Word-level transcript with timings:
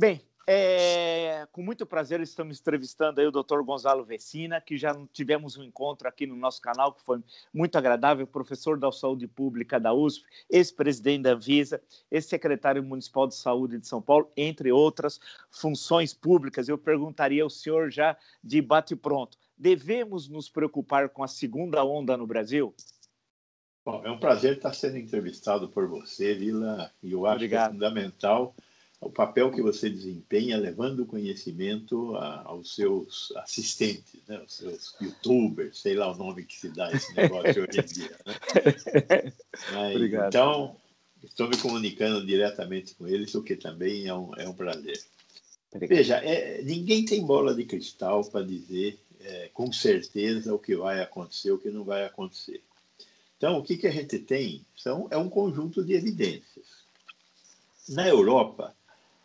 Bem, 0.00 0.22
é, 0.46 1.46
com 1.52 1.60
muito 1.60 1.84
prazer 1.84 2.22
estamos 2.22 2.58
entrevistando 2.58 3.20
aí 3.20 3.26
o 3.26 3.30
Dr. 3.30 3.60
Gonzalo 3.62 4.02
Vecina, 4.02 4.58
que 4.58 4.78
já 4.78 4.96
tivemos 5.12 5.58
um 5.58 5.62
encontro 5.62 6.08
aqui 6.08 6.26
no 6.26 6.34
nosso 6.34 6.62
canal, 6.62 6.94
que 6.94 7.02
foi 7.02 7.22
muito 7.52 7.76
agradável, 7.76 8.26
professor 8.26 8.78
da 8.78 8.90
Saúde 8.90 9.28
Pública 9.28 9.78
da 9.78 9.92
USP, 9.92 10.24
ex-presidente 10.48 11.24
da 11.24 11.32
Anvisa, 11.32 11.82
ex-secretário 12.10 12.82
municipal 12.82 13.28
de 13.28 13.34
saúde 13.34 13.76
de 13.76 13.86
São 13.86 14.00
Paulo, 14.00 14.32
entre 14.34 14.72
outras 14.72 15.20
funções 15.50 16.14
públicas. 16.14 16.66
Eu 16.66 16.78
perguntaria 16.78 17.42
ao 17.42 17.50
senhor 17.50 17.90
já 17.90 18.16
de 18.42 18.62
bate 18.62 18.96
pronto, 18.96 19.36
devemos 19.54 20.30
nos 20.30 20.48
preocupar 20.48 21.10
com 21.10 21.22
a 21.22 21.28
segunda 21.28 21.84
onda 21.84 22.16
no 22.16 22.26
Brasil? 22.26 22.74
Bom, 23.84 24.00
é 24.02 24.10
um 24.10 24.18
prazer 24.18 24.56
estar 24.56 24.72
sendo 24.72 24.96
entrevistado 24.96 25.68
por 25.68 25.86
você, 25.86 26.34
Vila, 26.34 26.90
e 27.02 27.12
eu 27.12 27.26
acho 27.26 27.34
Obrigado. 27.34 27.68
que 27.68 27.68
é 27.68 27.72
fundamental 27.74 28.54
o 29.00 29.10
papel 29.10 29.50
que 29.50 29.62
você 29.62 29.88
desempenha 29.88 30.58
levando 30.58 31.00
o 31.00 31.06
conhecimento 31.06 32.14
a, 32.16 32.42
aos 32.42 32.74
seus 32.74 33.32
assistentes, 33.36 34.20
né? 34.28 34.36
aos 34.36 34.54
seus 34.54 34.94
youtubers, 35.00 35.78
sei 35.78 35.94
lá 35.94 36.12
o 36.12 36.16
nome 36.16 36.44
que 36.44 36.58
se 36.58 36.68
dá 36.68 36.92
esse 36.92 37.14
negócio 37.16 37.66
hoje 37.66 37.80
em 37.80 37.86
dia. 37.86 38.16
Né? 38.26 39.32
Obrigado. 39.94 40.28
Então, 40.28 40.76
estou 41.24 41.48
me 41.48 41.56
comunicando 41.56 42.24
diretamente 42.26 42.94
com 42.94 43.08
eles, 43.08 43.34
o 43.34 43.42
que 43.42 43.56
também 43.56 44.06
é 44.06 44.14
um, 44.14 44.34
é 44.36 44.46
um 44.46 44.52
prazer. 44.52 45.00
Obrigado. 45.72 45.96
Veja, 45.96 46.16
é, 46.16 46.60
ninguém 46.62 47.04
tem 47.04 47.24
bola 47.24 47.54
de 47.54 47.64
cristal 47.64 48.22
para 48.24 48.44
dizer 48.44 48.98
é, 49.20 49.50
com 49.54 49.72
certeza 49.72 50.54
o 50.54 50.58
que 50.58 50.76
vai 50.76 51.00
acontecer, 51.00 51.52
o 51.52 51.58
que 51.58 51.70
não 51.70 51.84
vai 51.84 52.04
acontecer. 52.04 52.62
Então, 53.38 53.58
o 53.58 53.62
que, 53.62 53.78
que 53.78 53.86
a 53.86 53.90
gente 53.90 54.18
tem 54.18 54.62
são, 54.76 55.08
é 55.10 55.16
um 55.16 55.30
conjunto 55.30 55.82
de 55.82 55.94
evidências. 55.94 56.66
Na 57.88 58.06
Europa, 58.06 58.74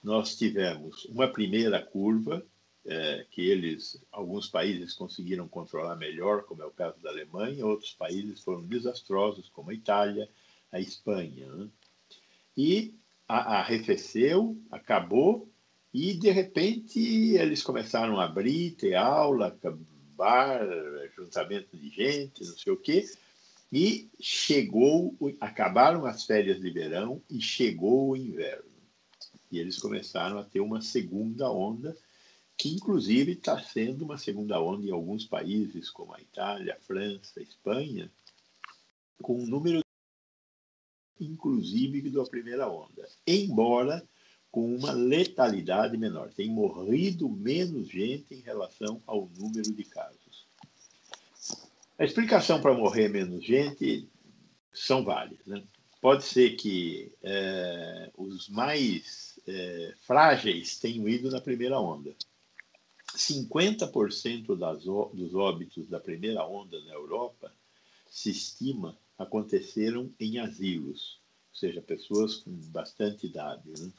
nós 0.06 0.36
tivemos 0.36 1.06
uma 1.06 1.28
primeira 1.28 1.82
curva 1.82 2.46
é, 2.86 3.26
que 3.32 3.42
eles, 3.42 4.00
alguns 4.12 4.48
países 4.48 4.94
conseguiram 4.94 5.48
controlar 5.48 5.96
melhor, 5.96 6.44
como 6.44 6.62
é 6.62 6.66
o 6.66 6.70
caso 6.70 7.02
da 7.02 7.10
Alemanha, 7.10 7.66
outros 7.66 7.94
países 7.94 8.40
foram 8.44 8.62
desastrosos, 8.62 9.50
como 9.50 9.72
a 9.72 9.74
Itália, 9.74 10.30
a 10.72 10.80
Espanha. 10.80 11.48
Né? 11.48 11.68
E 12.56 12.94
arrefeceu, 13.28 14.56
acabou, 14.70 15.50
e 15.92 16.14
de 16.14 16.30
repente 16.30 17.00
eles 17.00 17.64
começaram 17.64 18.20
a 18.20 18.26
abrir, 18.26 18.76
ter 18.76 18.94
aula, 18.94 19.58
bar, 20.16 20.62
juntamento 21.16 21.76
de 21.76 21.90
gente, 21.90 22.46
não 22.46 22.56
sei 22.56 22.72
o 22.72 22.78
quê, 22.78 23.10
e 23.74 24.08
chegou, 24.20 25.16
acabaram 25.42 26.06
as 26.06 26.26
férias 26.26 26.62
de 26.62 26.70
verão 26.70 27.20
e 27.28 27.42
chegou 27.42 28.12
o 28.12 28.16
inverno. 28.16 28.75
E 29.56 29.60
eles 29.60 29.80
começaram 29.80 30.38
a 30.38 30.44
ter 30.44 30.60
uma 30.60 30.82
segunda 30.82 31.50
onda, 31.50 31.96
que 32.58 32.70
inclusive 32.70 33.32
está 33.32 33.58
sendo 33.62 34.04
uma 34.04 34.18
segunda 34.18 34.62
onda 34.62 34.86
em 34.86 34.92
alguns 34.92 35.26
países, 35.26 35.90
como 35.90 36.14
a 36.14 36.20
Itália, 36.20 36.76
a 36.76 36.84
França, 36.84 37.40
a 37.40 37.44
Espanha, 37.44 38.12
com 39.22 39.40
um 39.42 39.48
número 39.48 39.80
inclusive 41.18 42.10
da 42.10 42.26
primeira 42.26 42.70
onda, 42.70 43.08
embora 43.26 44.06
com 44.52 44.76
uma 44.76 44.92
letalidade 44.92 45.98
menor. 45.98 46.34
Tem 46.34 46.50
morrido 46.50 47.30
menos 47.30 47.88
gente 47.88 48.34
em 48.34 48.42
relação 48.42 49.02
ao 49.08 49.30
número 49.38 49.74
de 49.74 49.84
casos. 49.86 50.46
A 51.98 52.04
explicação 52.04 52.62
para 52.62 52.74
morrer 52.74 53.08
menos 53.08 53.44
gente 53.46 54.10
são 54.74 55.04
várias. 55.04 55.46
Né? 55.46 55.64
Pode 56.02 56.24
ser 56.24 56.56
que 56.58 57.12
é, 57.24 58.12
os 58.18 58.50
mais 58.50 59.35
é, 59.48 59.94
frágeis 60.02 60.80
tenham 60.80 61.08
ido 61.08 61.30
na 61.30 61.42
primeira 61.42 61.80
onda. 61.80 62.16
50% 63.16 64.58
das, 64.58 64.84
dos 64.84 65.36
óbitos 65.36 65.88
da 65.88 66.00
primeira 66.00 66.46
onda 66.46 66.80
na 66.84 66.94
Europa, 66.94 67.52
se 68.08 68.32
estima, 68.32 68.98
aconteceram 69.18 70.12
em 70.20 70.40
asilos, 70.40 71.20
ou 71.52 71.58
seja, 71.58 71.82
pessoas 71.82 72.36
com 72.36 72.52
bastante 72.72 73.28
idade. 73.28 73.70
Né? 73.80 73.92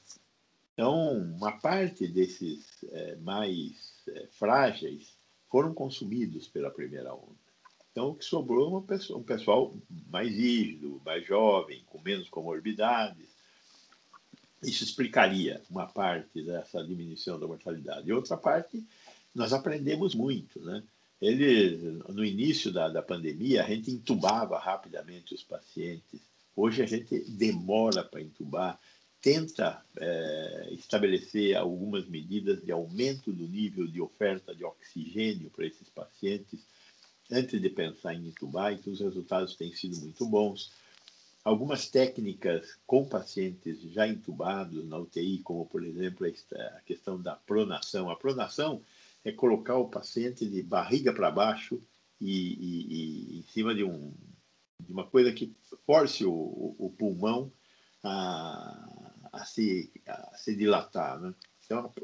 Então, 0.74 1.18
uma 1.18 1.52
parte 1.52 2.06
desses 2.06 2.84
é, 2.90 3.16
mais 3.16 4.02
é, 4.08 4.26
frágeis 4.32 5.16
foram 5.50 5.72
consumidos 5.72 6.48
pela 6.48 6.70
primeira 6.70 7.14
onda. 7.14 7.46
Então, 7.90 8.10
o 8.10 8.14
que 8.14 8.24
sobrou 8.26 8.78
é 8.78 8.86
pessoa, 8.86 9.18
um 9.18 9.22
pessoal 9.22 9.74
mais 10.10 10.28
rígido, 10.36 11.00
mais 11.02 11.26
jovem, 11.26 11.82
com 11.86 11.98
menos 12.02 12.28
comorbidades, 12.28 13.35
isso 14.62 14.84
explicaria 14.84 15.60
uma 15.70 15.86
parte 15.86 16.42
dessa 16.42 16.82
diminuição 16.84 17.38
da 17.38 17.46
mortalidade. 17.46 18.08
E 18.08 18.12
outra 18.12 18.36
parte, 18.36 18.82
nós 19.34 19.52
aprendemos 19.52 20.14
muito, 20.14 20.60
né? 20.60 20.82
Ele, 21.20 22.02
no 22.08 22.24
início 22.24 22.70
da, 22.70 22.88
da 22.88 23.02
pandemia, 23.02 23.64
a 23.64 23.68
gente 23.68 23.90
entubava 23.90 24.58
rapidamente 24.58 25.34
os 25.34 25.42
pacientes. 25.42 26.20
Hoje 26.54 26.82
a 26.82 26.86
gente 26.86 27.18
demora 27.30 28.04
para 28.04 28.20
entubar, 28.20 28.78
tenta 29.20 29.82
é, 29.98 30.68
estabelecer 30.72 31.56
algumas 31.56 32.06
medidas 32.06 32.62
de 32.62 32.70
aumento 32.70 33.32
do 33.32 33.48
nível 33.48 33.86
de 33.86 34.00
oferta 34.00 34.54
de 34.54 34.62
oxigênio 34.64 35.50
para 35.50 35.66
esses 35.66 35.88
pacientes 35.88 36.60
antes 37.30 37.60
de 37.60 37.70
pensar 37.70 38.14
em 38.14 38.28
entubar, 38.28 38.72
então 38.72 38.92
os 38.92 39.00
resultados 39.00 39.56
têm 39.56 39.72
sido 39.72 39.96
muito 39.98 40.24
bons 40.26 40.70
algumas 41.46 41.88
técnicas 41.88 42.76
com 42.84 43.08
pacientes 43.08 43.80
já 43.92 44.04
intubados 44.04 44.84
na 44.84 44.98
UTI, 44.98 45.38
como, 45.44 45.64
por 45.64 45.84
exemplo, 45.84 46.26
a 46.26 46.80
questão 46.80 47.22
da 47.22 47.36
pronação. 47.36 48.10
A 48.10 48.16
pronação 48.16 48.82
é 49.24 49.30
colocar 49.30 49.76
o 49.76 49.88
paciente 49.88 50.44
de 50.44 50.60
barriga 50.60 51.12
para 51.12 51.30
baixo 51.30 51.80
e, 52.20 52.32
e, 52.32 52.86
e, 52.88 53.38
em 53.38 53.42
cima 53.42 53.72
de, 53.76 53.84
um, 53.84 54.12
de 54.84 54.92
uma 54.92 55.06
coisa 55.06 55.32
que 55.32 55.54
force 55.86 56.24
o, 56.24 56.74
o 56.80 56.92
pulmão 56.98 57.52
a, 58.02 59.28
a, 59.32 59.44
se, 59.44 59.92
a 60.04 60.36
se 60.36 60.56
dilatar. 60.56 61.20
Né? 61.20 61.32
Então, 61.64 61.94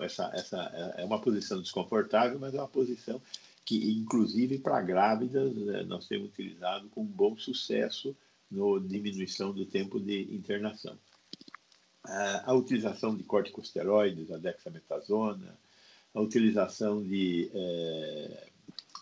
essa, 0.00 0.28
essa 0.34 0.56
é 0.96 1.04
uma 1.04 1.20
posição 1.20 1.62
desconfortável, 1.62 2.36
mas 2.40 2.52
é 2.52 2.58
uma 2.58 2.66
posição 2.66 3.22
que, 3.64 3.92
inclusive, 3.92 4.58
para 4.58 4.82
grávidas, 4.82 5.54
né, 5.54 5.84
nós 5.84 6.08
temos 6.08 6.30
utilizado 6.30 6.88
com 6.88 7.04
bom 7.04 7.36
sucesso 7.36 8.16
no 8.50 8.80
diminuição 8.80 9.52
do 9.52 9.66
tempo 9.66 10.00
de 10.00 10.34
internação. 10.34 10.98
A, 12.04 12.54
utilização 12.54 13.14
de 13.14 13.22
corticosteroides, 13.22 14.30
a 14.30 14.38
dexametasona, 14.38 15.58
a 16.14 16.20
utilização 16.20 17.02
de 17.02 17.50
é, 17.52 18.48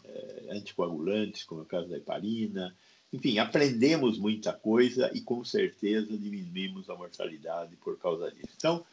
é, 0.05 0.47
anticoagulantes, 0.51 1.45
como 1.45 1.61
é 1.61 1.65
o 1.65 1.67
caso 1.67 1.89
da 1.89 1.99
heparina, 1.99 2.75
enfim, 3.13 3.39
aprendemos 3.39 4.19
muita 4.19 4.53
coisa 4.53 5.11
e 5.15 5.21
com 5.21 5.45
certeza 5.45 6.19
diminuímos 6.19 6.91
a 6.91 6.97
mortalidade 6.97 7.77
por 7.77 7.97
causa 7.99 8.31
disso. 8.31 8.53
Então, 8.57 8.85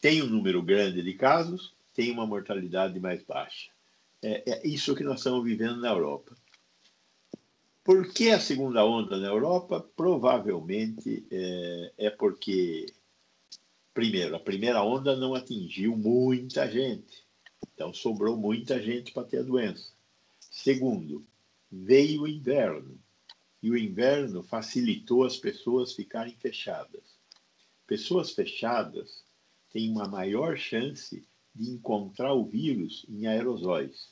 tem 0.00 0.22
um 0.22 0.26
número 0.26 0.62
grande 0.62 1.02
de 1.02 1.12
casos, 1.14 1.74
tem 1.94 2.10
uma 2.10 2.26
mortalidade 2.26 2.98
mais 2.98 3.22
baixa. 3.22 3.70
É, 4.22 4.50
é 4.50 4.66
isso 4.66 4.94
que 4.94 5.04
nós 5.04 5.18
estamos 5.18 5.44
vivendo 5.44 5.76
na 5.76 5.90
Europa. 5.90 6.34
Por 7.86 8.12
que 8.12 8.30
a 8.30 8.40
segunda 8.40 8.84
onda 8.84 9.16
na 9.16 9.28
Europa? 9.28 9.80
Provavelmente 9.80 11.24
é, 11.30 11.92
é 11.96 12.10
porque, 12.10 12.92
primeiro, 13.94 14.34
a 14.34 14.40
primeira 14.40 14.82
onda 14.82 15.14
não 15.14 15.36
atingiu 15.36 15.96
muita 15.96 16.68
gente, 16.68 17.24
então 17.72 17.94
sobrou 17.94 18.36
muita 18.36 18.82
gente 18.82 19.12
para 19.12 19.22
ter 19.22 19.38
a 19.38 19.44
doença. 19.44 19.92
Segundo, 20.40 21.24
veio 21.70 22.22
o 22.22 22.28
inverno 22.28 22.98
e 23.62 23.70
o 23.70 23.78
inverno 23.78 24.42
facilitou 24.42 25.22
as 25.22 25.36
pessoas 25.36 25.92
ficarem 25.92 26.34
fechadas. 26.34 27.04
Pessoas 27.86 28.32
fechadas 28.32 29.22
têm 29.70 29.92
uma 29.92 30.08
maior 30.08 30.56
chance 30.56 31.24
de 31.54 31.70
encontrar 31.70 32.34
o 32.34 32.46
vírus 32.46 33.06
em 33.08 33.28
aerosóis. 33.28 34.08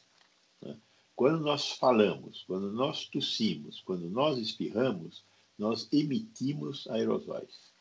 Quando 1.16 1.40
nós 1.40 1.72
falamos, 1.72 2.44
quando 2.46 2.72
nós 2.72 3.06
tossimos, 3.06 3.81
quando 3.81 4.08
nós 4.11 4.38
espirramos, 4.38 5.25
nós 5.58 5.88
emitimos 5.93 6.87
aerosóis. 6.88 7.72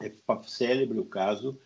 É 0.00 0.12
célebre 0.46 0.98
o 0.98 1.06
caso 1.06 1.58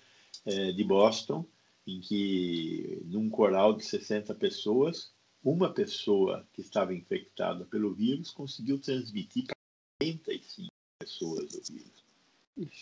é, 0.47 0.73
de 0.73 0.85
Boston, 0.85 1.45
em 1.87 2.01
que 2.01 3.03
num 3.05 3.29
coral 3.29 3.75
de 3.75 3.85
60 3.85 4.35
pessoas, 4.35 5.13
uma 5.43 5.73
pessoa 5.73 6.47
que 6.53 6.61
estava 6.61 6.95
infectada 6.95 7.65
pelo 7.65 7.93
vírus 7.93 8.31
conseguiu 8.31 8.79
transmitir 8.79 9.47
para 9.47 9.57
45 10.01 10.71
pessoas 10.99 11.55
o 11.55 11.73
vírus. 11.73 12.05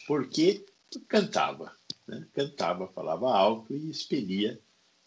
Porque 0.06 0.66
cantava, 1.08 1.74
né? 2.06 2.26
cantava, 2.32 2.88
falava 2.88 3.32
alto 3.32 3.74
e 3.74 3.90
expelia 3.90 4.60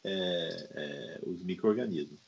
é, 0.03 0.69
é, 0.71 1.21
os 1.25 1.43
micro-organismos. 1.43 2.19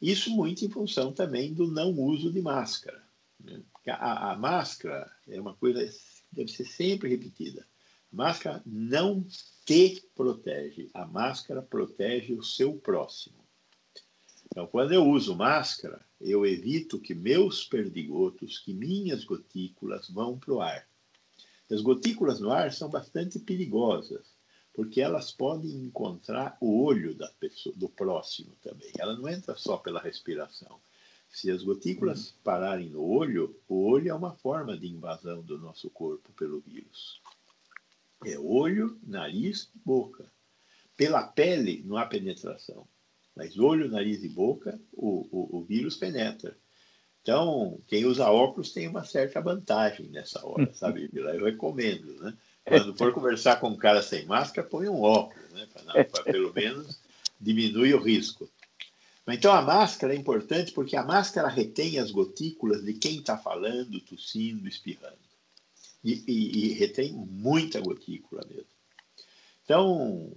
Isso 0.00 0.30
muito 0.30 0.64
em 0.64 0.70
função 0.70 1.12
também 1.12 1.52
do 1.52 1.66
não 1.66 1.92
uso 1.92 2.32
de 2.32 2.40
máscara. 2.40 3.02
Né? 3.38 3.62
A, 3.86 4.32
a, 4.32 4.36
máscara 4.36 5.10
é 5.28 5.40
uma 5.40 5.54
coisa 5.54 5.84
que 5.84 5.92
deve 6.32 6.50
ser 6.50 6.64
sempre 6.64 7.08
repetida. 7.08 7.66
Máscara 8.10 8.62
não 8.64 9.24
te 9.64 10.02
protege. 10.14 10.90
A 10.94 11.04
máscara 11.06 11.62
protege 11.62 12.34
o 12.34 12.42
seu 12.42 12.76
próximo. 12.76 13.44
Então, 14.46 14.66
quando 14.66 14.92
eu 14.92 15.06
uso 15.06 15.36
máscara, 15.36 16.04
eu 16.20 16.44
evito 16.44 16.98
que 16.98 17.14
meus 17.14 17.64
perdigotos, 17.64 18.58
que 18.58 18.74
minhas 18.74 19.24
gotículas 19.24 20.08
vão 20.08 20.38
para 20.38 20.52
o 20.52 20.60
ar. 20.60 20.88
As 21.70 21.80
gotículas 21.80 22.40
no 22.40 22.50
ar 22.50 22.72
são 22.72 22.90
bastante 22.90 23.38
perigosas, 23.38 24.26
porque 24.72 25.00
elas 25.00 25.32
podem 25.32 25.70
encontrar 25.70 26.56
o 26.60 26.82
olho 26.82 27.14
da 27.14 27.28
pessoa, 27.40 27.74
do 27.76 27.88
próximo 27.88 28.56
também. 28.62 28.90
Ela 28.98 29.16
não 29.16 29.28
entra 29.28 29.54
só 29.56 29.76
pela 29.76 30.00
respiração. 30.00 30.80
Se 31.28 31.50
as 31.50 31.62
gotículas 31.62 32.34
pararem 32.42 32.88
no 32.88 33.02
olho, 33.02 33.56
o 33.68 33.86
olho 33.88 34.10
é 34.10 34.14
uma 34.14 34.34
forma 34.34 34.76
de 34.76 34.88
invasão 34.88 35.42
do 35.42 35.58
nosso 35.58 35.88
corpo 35.90 36.32
pelo 36.32 36.60
vírus. 36.60 37.20
É 38.24 38.38
olho, 38.38 38.98
nariz, 39.02 39.70
boca. 39.84 40.30
Pela 40.96 41.22
pele 41.22 41.82
não 41.86 41.96
há 41.96 42.04
penetração, 42.04 42.86
mas 43.34 43.58
olho, 43.58 43.88
nariz 43.88 44.22
e 44.22 44.28
boca, 44.28 44.78
o, 44.92 45.26
o, 45.30 45.58
o 45.58 45.64
vírus 45.64 45.96
penetra. 45.96 46.56
Então, 47.22 47.80
quem 47.86 48.04
usa 48.04 48.30
óculos 48.30 48.72
tem 48.72 48.88
uma 48.88 49.04
certa 49.04 49.40
vantagem 49.40 50.08
nessa 50.08 50.44
hora, 50.44 50.72
sabe? 50.74 51.08
Eu 51.12 51.44
recomendo, 51.44 52.14
né? 52.20 52.36
Quando 52.70 52.96
for 52.96 53.12
conversar 53.12 53.56
com 53.56 53.68
um 53.68 53.76
cara 53.76 54.00
sem 54.00 54.24
máscara, 54.26 54.66
põe 54.66 54.88
um 54.88 55.02
óculos, 55.02 55.50
né? 55.50 55.66
Para 56.04 56.22
pelo 56.22 56.52
menos 56.54 57.00
diminuir 57.40 57.94
o 57.94 58.02
risco. 58.02 58.48
Então, 59.26 59.52
a 59.52 59.62
máscara 59.62 60.14
é 60.14 60.16
importante 60.16 60.72
porque 60.72 60.96
a 60.96 61.04
máscara 61.04 61.48
retém 61.48 61.98
as 61.98 62.10
gotículas 62.10 62.84
de 62.84 62.94
quem 62.94 63.18
está 63.18 63.36
falando, 63.36 64.00
tossindo, 64.00 64.68
espirrando 64.68 65.18
e, 66.02 66.24
e, 66.26 66.66
e 66.66 66.72
retém 66.74 67.12
muita 67.12 67.80
gotícula 67.80 68.42
mesmo. 68.48 68.70
Então, 69.64 70.32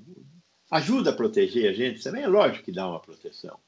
ajuda 0.70 1.12
a 1.12 1.16
proteger 1.16 1.70
a 1.70 1.74
gente 1.74 2.04
também, 2.04 2.24
é 2.24 2.28
lógico 2.28 2.66
que 2.66 2.72
dá 2.72 2.88
uma 2.88 3.00
proteção, 3.00 3.60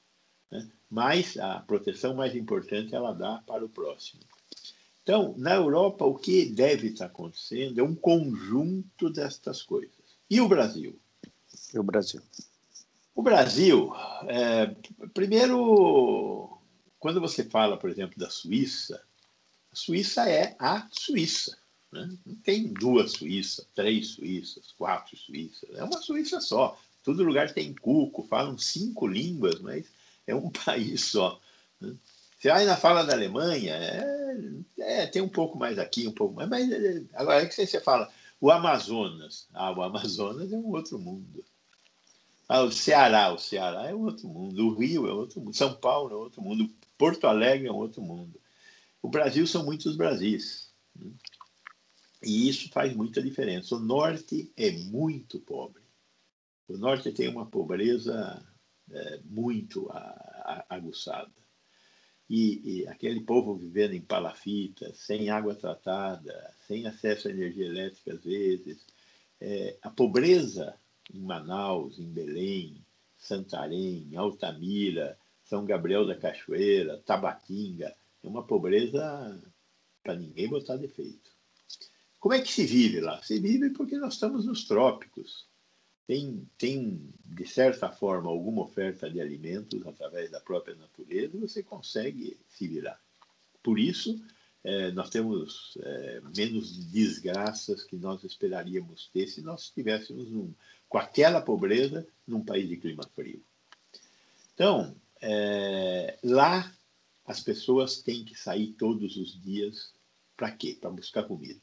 né? 0.51 0.69
mas 0.89 1.37
a 1.37 1.59
proteção 1.59 2.13
mais 2.13 2.35
importante 2.35 2.93
ela 2.93 3.13
dá 3.13 3.41
para 3.47 3.65
o 3.65 3.69
próximo. 3.69 4.21
Então, 5.05 5.35
na 5.37 5.53
Europa, 5.53 6.03
o 6.03 6.15
que 6.15 6.47
deve 6.47 6.87
estar 6.87 7.05
acontecendo 7.05 7.79
é 7.79 7.83
um 7.83 7.93
conjunto 7.93 9.07
destas 9.07 9.61
coisas. 9.61 9.93
E 10.27 10.41
o 10.41 10.47
Brasil? 10.47 10.99
E 11.71 11.77
o 11.77 11.83
Brasil? 11.83 12.23
O 13.13 13.21
Brasil, 13.21 13.93
é, 14.27 14.75
primeiro, 15.13 16.59
quando 16.97 17.21
você 17.21 17.43
fala, 17.43 17.77
por 17.77 17.87
exemplo, 17.87 18.17
da 18.17 18.31
Suíça, 18.31 18.99
a 19.71 19.75
Suíça 19.75 20.27
é 20.27 20.55
a 20.57 20.87
Suíça. 20.91 21.55
Né? 21.91 22.09
Não 22.25 22.35
tem 22.37 22.73
duas 22.73 23.11
Suíças, 23.11 23.67
três 23.75 24.07
Suíças, 24.07 24.73
quatro 24.75 25.15
Suíças. 25.15 25.69
É 25.75 25.83
uma 25.83 26.01
Suíça 26.01 26.41
só. 26.41 26.75
Todo 27.03 27.23
lugar 27.23 27.53
tem 27.53 27.75
cuco, 27.75 28.23
falam 28.23 28.57
cinco 28.57 29.05
línguas, 29.05 29.61
mas 29.61 29.85
é 30.25 30.33
um 30.33 30.49
país 30.65 31.01
só. 31.01 31.39
Né? 31.79 31.95
Você 32.37 32.49
ainda 32.49 32.75
fala 32.75 33.03
da 33.03 33.13
Alemanha, 33.13 33.73
é, 33.73 34.35
é, 34.77 35.07
tem 35.07 35.21
um 35.21 35.29
pouco 35.29 35.57
mais 35.57 35.79
aqui, 35.79 36.07
um 36.07 36.11
pouco 36.11 36.35
mais. 36.35 36.49
Mas 36.49 36.71
é, 36.71 37.03
agora 37.13 37.41
é 37.41 37.45
que 37.45 37.53
você 37.55 37.79
fala, 37.79 38.11
o 38.39 38.51
Amazonas. 38.51 39.47
Ah, 39.53 39.71
o 39.71 39.81
Amazonas 39.81 40.51
é 40.51 40.57
um 40.57 40.69
outro 40.69 40.99
mundo. 40.99 41.43
Ah, 42.47 42.61
o 42.61 42.71
Ceará, 42.71 43.33
o 43.33 43.39
Ceará 43.39 43.89
é 43.89 43.95
um 43.95 44.03
outro 44.03 44.27
mundo. 44.27 44.67
O 44.67 44.75
Rio 44.75 45.07
é 45.07 45.13
outro 45.13 45.39
mundo. 45.39 45.55
São 45.55 45.73
Paulo 45.73 46.11
é 46.11 46.15
outro 46.15 46.41
mundo. 46.41 46.69
Porto 46.97 47.25
Alegre 47.25 47.67
é 47.67 47.71
um 47.71 47.77
outro 47.77 48.01
mundo. 48.01 48.39
O 49.01 49.09
Brasil 49.09 49.47
são 49.47 49.65
muitos 49.65 49.95
Brasis. 49.95 50.71
Né? 50.95 51.11
E 52.23 52.49
isso 52.49 52.69
faz 52.69 52.95
muita 52.95 53.21
diferença. 53.21 53.75
O 53.75 53.79
norte 53.79 54.51
é 54.57 54.71
muito 54.71 55.39
pobre. 55.39 55.83
O 56.67 56.77
norte 56.77 57.11
tem 57.11 57.27
uma 57.27 57.45
pobreza 57.45 58.43
é, 58.91 59.19
muito 59.23 59.89
aguçada. 60.67 61.31
E, 62.29 62.79
e, 62.81 62.87
aquele 62.87 63.21
povo 63.21 63.55
vivendo 63.55 63.93
em 63.93 64.01
palafita, 64.01 64.91
sem 64.93 65.29
água 65.29 65.53
tratada, 65.53 66.53
sem 66.67 66.87
acesso 66.87 67.27
à 67.27 67.31
energia 67.31 67.67
elétrica 67.67 68.13
às 68.13 68.23
vezes, 68.23 68.85
é, 69.39 69.77
a 69.81 69.89
pobreza 69.91 70.75
em 71.13 71.19
Manaus, 71.19 71.99
em 71.99 72.07
Belém, 72.07 72.83
Santarém, 73.17 74.09
Altamira, 74.15 75.17
São 75.43 75.65
Gabriel 75.65 76.05
da 76.05 76.15
Cachoeira, 76.15 77.01
Tabatinga, 77.05 77.95
é 78.23 78.27
uma 78.27 78.43
pobreza 78.43 79.39
para 80.03 80.15
ninguém 80.15 80.49
botar 80.49 80.77
defeito. 80.77 81.29
Como 82.19 82.33
é 82.33 82.41
que 82.41 82.51
se 82.51 82.65
vive 82.65 83.01
lá? 83.01 83.21
Se 83.21 83.39
vive 83.39 83.69
porque 83.69 83.97
nós 83.97 84.13
estamos 84.13 84.45
nos 84.45 84.65
trópicos. 84.67 85.47
Tem, 86.07 86.47
tem, 86.57 87.09
de 87.25 87.47
certa 87.47 87.89
forma, 87.89 88.29
alguma 88.29 88.61
oferta 88.61 89.09
de 89.09 89.19
alimentos 89.19 89.85
através 89.87 90.29
da 90.29 90.39
própria 90.39 90.75
natureza, 90.75 91.37
você 91.37 91.63
consegue 91.63 92.37
se 92.47 92.67
virar. 92.67 92.99
Por 93.63 93.79
isso, 93.79 94.21
é, 94.63 94.91
nós 94.91 95.09
temos 95.09 95.77
é, 95.81 96.21
menos 96.35 96.85
desgraças 96.91 97.83
que 97.83 97.95
nós 97.95 98.23
esperaríamos 98.23 99.09
ter 99.13 99.27
se 99.27 99.41
nós 99.41 99.63
estivéssemos 99.63 100.27
com 100.87 100.97
aquela 100.97 101.41
pobreza 101.41 102.07
num 102.27 102.43
país 102.43 102.69
de 102.69 102.77
clima 102.77 103.03
frio. 103.15 103.43
Então, 104.53 104.95
é, 105.21 106.17
lá 106.23 106.71
as 107.25 107.41
pessoas 107.41 108.01
têm 108.01 108.23
que 108.23 108.35
sair 108.35 108.73
todos 108.73 109.17
os 109.17 109.41
dias 109.41 109.93
para 110.37 110.51
quê? 110.51 110.77
Para 110.79 110.91
buscar 110.91 111.23
comida. 111.23 111.61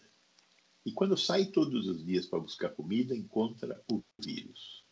E 0.85 0.93
quando 0.93 1.17
sai 1.17 1.47
todos 1.47 1.87
os 1.87 2.05
dias 2.05 2.27
para 2.27 2.41
buscar 2.41 2.71
comida, 2.71 3.17
encontra 3.17 3.81
o 3.91 4.03
vírus. 4.19 4.85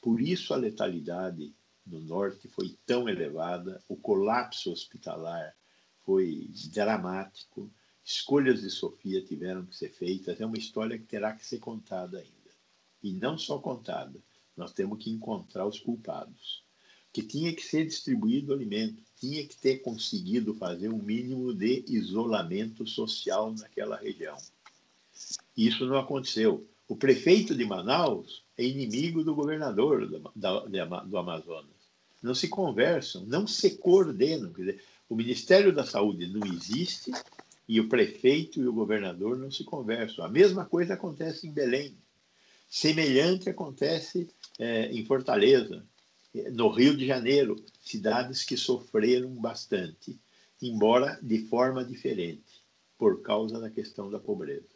Por 0.00 0.20
isso 0.20 0.54
a 0.54 0.56
letalidade 0.56 1.54
no 1.86 2.00
norte 2.00 2.48
foi 2.48 2.78
tão 2.86 3.08
elevada, 3.08 3.82
o 3.88 3.96
colapso 3.96 4.72
hospitalar 4.72 5.54
foi 6.02 6.50
dramático, 6.72 7.70
escolhas 8.04 8.60
de 8.60 8.70
Sofia 8.70 9.22
tiveram 9.22 9.66
que 9.66 9.76
ser 9.76 9.90
feitas, 9.90 10.40
é 10.40 10.46
uma 10.46 10.58
história 10.58 10.98
que 10.98 11.06
terá 11.06 11.32
que 11.32 11.44
ser 11.44 11.58
contada 11.58 12.18
ainda. 12.18 12.50
E 13.02 13.12
não 13.12 13.36
só 13.36 13.58
contada, 13.58 14.18
nós 14.56 14.72
temos 14.72 15.02
que 15.02 15.10
encontrar 15.10 15.66
os 15.66 15.80
culpados. 15.80 16.62
Que 17.12 17.22
tinha 17.22 17.54
que 17.54 17.62
ser 17.62 17.86
distribuído 17.86 18.52
alimento, 18.52 19.02
tinha 19.16 19.46
que 19.46 19.56
ter 19.56 19.78
conseguido 19.78 20.54
fazer 20.54 20.88
um 20.88 21.02
mínimo 21.02 21.54
de 21.54 21.84
isolamento 21.88 22.86
social 22.86 23.54
naquela 23.54 23.96
região. 23.96 24.36
Isso 25.56 25.86
não 25.86 25.98
aconteceu. 25.98 26.66
O 26.88 26.96
prefeito 26.96 27.54
de 27.54 27.64
Manaus 27.64 28.44
é 28.58 28.64
inimigo 28.64 29.24
do 29.24 29.34
governador 29.34 30.06
do 30.06 31.18
Amazonas. 31.18 31.72
Não 32.22 32.34
se 32.34 32.48
conversam, 32.48 33.24
não 33.26 33.46
se 33.46 33.76
coordenam. 33.76 34.52
Quer 34.52 34.60
dizer, 34.62 34.82
o 35.08 35.14
Ministério 35.14 35.74
da 35.74 35.84
Saúde 35.84 36.26
não 36.26 36.46
existe 36.46 37.12
e 37.68 37.80
o 37.80 37.88
prefeito 37.88 38.60
e 38.60 38.66
o 38.66 38.72
governador 38.72 39.38
não 39.38 39.50
se 39.50 39.64
conversam. 39.64 40.24
A 40.24 40.28
mesma 40.28 40.64
coisa 40.64 40.94
acontece 40.94 41.46
em 41.46 41.52
Belém. 41.52 41.96
Semelhante 42.68 43.48
acontece 43.48 44.28
é, 44.58 44.86
em 44.92 45.04
Fortaleza, 45.04 45.84
no 46.52 46.68
Rio 46.68 46.96
de 46.96 47.06
Janeiro, 47.06 47.56
cidades 47.80 48.42
que 48.44 48.56
sofreram 48.56 49.30
bastante, 49.30 50.18
embora 50.60 51.18
de 51.22 51.46
forma 51.46 51.84
diferente, 51.84 52.64
por 52.98 53.22
causa 53.22 53.60
da 53.60 53.70
questão 53.70 54.10
da 54.10 54.18
pobreza. 54.18 54.73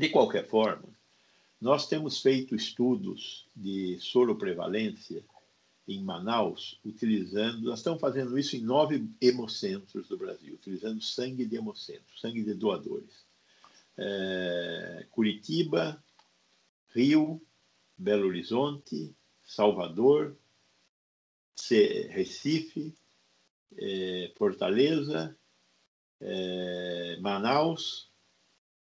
De 0.00 0.08
qualquer 0.08 0.48
forma, 0.48 0.88
nós 1.60 1.86
temos 1.86 2.22
feito 2.22 2.54
estudos 2.54 3.46
de 3.54 3.98
soroprevalência 4.00 5.22
em 5.86 6.02
Manaus, 6.02 6.80
utilizando, 6.82 7.60
nós 7.64 7.80
estamos 7.80 8.00
fazendo 8.00 8.38
isso 8.38 8.56
em 8.56 8.62
nove 8.62 9.06
hemocentros 9.20 10.08
do 10.08 10.16
Brasil, 10.16 10.54
utilizando 10.54 11.02
sangue 11.02 11.44
de 11.44 11.56
hemocentros, 11.56 12.18
sangue 12.18 12.42
de 12.42 12.54
doadores. 12.54 13.26
É, 13.98 15.06
Curitiba, 15.10 16.02
Rio, 16.94 17.38
Belo 17.94 18.26
Horizonte, 18.26 19.14
Salvador, 19.44 20.34
Recife, 22.08 22.94
é, 23.76 24.32
Fortaleza, 24.34 25.36
é, 26.22 27.18
Manaus 27.20 28.09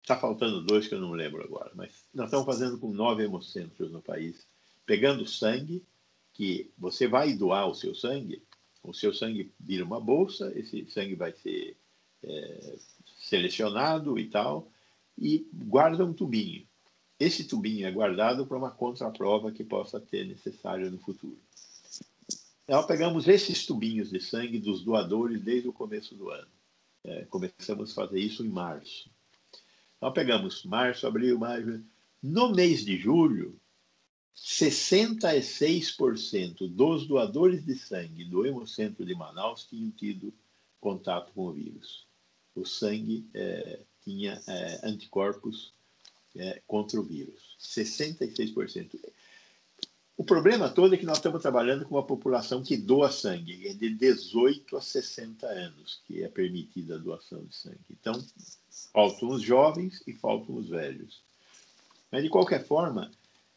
Está 0.06 0.16
faltando 0.16 0.62
dois 0.62 0.88
que 0.88 0.94
eu 0.94 1.02
não 1.02 1.14
lembro 1.14 1.44
agora, 1.44 1.72
mas 1.74 2.06
nós 2.14 2.28
estamos 2.28 2.46
fazendo 2.46 2.78
com 2.78 2.94
nove 2.94 3.24
hemocentros 3.24 3.92
no 3.92 4.04
país, 4.04 4.46
pegando 4.86 5.26
sangue, 5.26 5.84
que 6.32 6.70
você 6.78 7.08
vai 7.08 7.34
doar 7.34 7.68
o 7.68 7.74
seu 7.74 7.96
sangue, 7.96 8.44
o 8.84 8.94
seu 8.94 9.12
sangue 9.12 9.52
vira 9.60 9.84
uma 9.84 10.00
bolsa, 10.00 10.54
esse 10.56 10.86
sangue 10.92 11.16
vai 11.16 11.32
ser 11.32 11.76
é, 12.24 12.76
selecionado 13.18 14.20
e 14.20 14.30
tal, 14.30 14.70
e 15.18 15.48
guarda 15.52 16.06
um 16.06 16.14
tubinho. 16.14 16.68
Esse 17.20 17.44
tubinho 17.46 17.88
é 17.88 17.92
guardado 17.92 18.46
para 18.46 18.60
uma 18.60 18.70
contraprova 18.70 19.52
que 19.52 19.64
possa 19.64 20.00
ter 20.00 20.24
necessário 20.28 20.92
no 20.92 21.00
futuro. 21.00 21.40
Nós 22.68 22.86
pegamos 22.86 23.28
esses 23.28 23.66
tubinhos 23.66 24.12
de 24.12 24.20
sangue 24.20 24.60
dos 24.60 24.84
doadores 24.84 25.42
desde 25.42 25.68
o 25.68 25.74
começo 25.74 26.14
do 26.14 26.30
ano. 26.30 26.48
É, 27.04 27.26
começamos 27.26 27.90
a 27.90 27.96
fazer 27.96 28.20
isso 28.20 28.46
em 28.46 28.50
março. 28.50 29.10
Nós 30.06 30.14
pegamos 30.14 30.64
março, 30.66 31.08
abril, 31.08 31.40
maio, 31.40 31.84
No 32.22 32.54
mês 32.54 32.86
de 32.86 32.96
julho, 32.96 33.60
66% 34.38 36.70
dos 36.70 37.08
doadores 37.08 37.66
de 37.66 37.76
sangue 37.76 38.24
do 38.24 38.46
Hemocentro 38.46 39.04
de 39.04 39.16
Manaus 39.16 39.66
tinham 39.66 39.90
tido 39.90 40.32
contato 40.80 41.32
com 41.34 41.48
o 41.48 41.54
vírus. 41.54 42.06
O 42.54 42.64
sangue 42.64 43.28
é, 43.34 43.80
tinha 44.04 44.40
é, 44.48 44.88
anticorpos 44.88 45.74
é, 46.36 46.62
contra 46.68 47.00
o 47.00 47.04
vírus. 47.04 47.58
66%. 47.60 49.00
O 50.16 50.24
problema 50.24 50.70
todo 50.70 50.94
é 50.94 51.00
que 51.00 51.06
nós 51.08 51.18
estamos 51.18 51.42
trabalhando 51.42 51.84
com 51.84 51.96
uma 51.96 52.06
população 52.06 52.62
que 52.62 52.78
doa 52.78 53.12
sangue, 53.12 53.68
é 53.68 53.74
de 53.74 53.90
18 53.90 54.78
a 54.78 54.82
60 54.82 55.48
anos 55.48 56.00
que 56.06 56.22
é 56.22 56.30
permitida 56.30 56.94
a 56.94 57.00
doação 57.00 57.44
de 57.44 57.56
sangue. 57.56 57.80
Então, 57.90 58.24
faltam 58.94 59.29
os 59.29 59.41
jovens 59.41 60.01
e 60.08 60.13
faltam 60.13 60.55
os 60.55 60.70
velhos. 60.70 61.22
Mas, 62.12 62.24
de 62.24 62.29
qualquer 62.29 62.65
forma, 62.65 63.12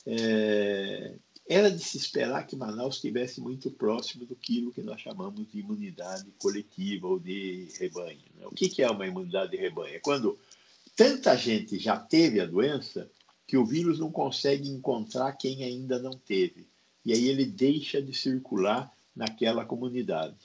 é, 0.06 1.14
era 1.48 1.70
de 1.70 1.82
se 1.82 1.96
esperar 1.96 2.46
que 2.46 2.56
Manaus 2.56 2.96
estivesse 2.96 3.40
muito 3.40 3.70
próximo 3.70 4.26
do 4.26 4.37
que 4.37 4.82
nós 4.82 5.00
chamamos 5.00 5.50
de 5.50 5.60
imunidade 5.60 6.30
coletiva 6.38 7.06
ou 7.06 7.18
de 7.18 7.68
rebanho. 7.78 8.20
Né? 8.37 8.46
O 8.46 8.54
que 8.54 8.82
é 8.82 8.90
uma 8.90 9.06
imunidade 9.06 9.52
de 9.52 9.56
rebanho? 9.56 9.94
É 9.94 9.98
quando 9.98 10.38
tanta 10.94 11.37
gente 11.37 11.78
já 11.78 11.98
teve 11.98 12.40
a 12.40 12.46
doença 12.46 13.10
que 13.46 13.56
o 13.56 13.64
vírus 13.64 13.98
não 13.98 14.12
consegue 14.12 14.68
encontrar 14.68 15.32
quem 15.32 15.64
ainda 15.64 15.98
não 15.98 16.12
teve. 16.12 16.66
E 17.04 17.14
aí 17.14 17.28
ele 17.28 17.46
deixa 17.46 18.02
de 18.02 18.12
circular 18.12 18.92
naquela 19.16 19.64
comunidade. 19.64 20.37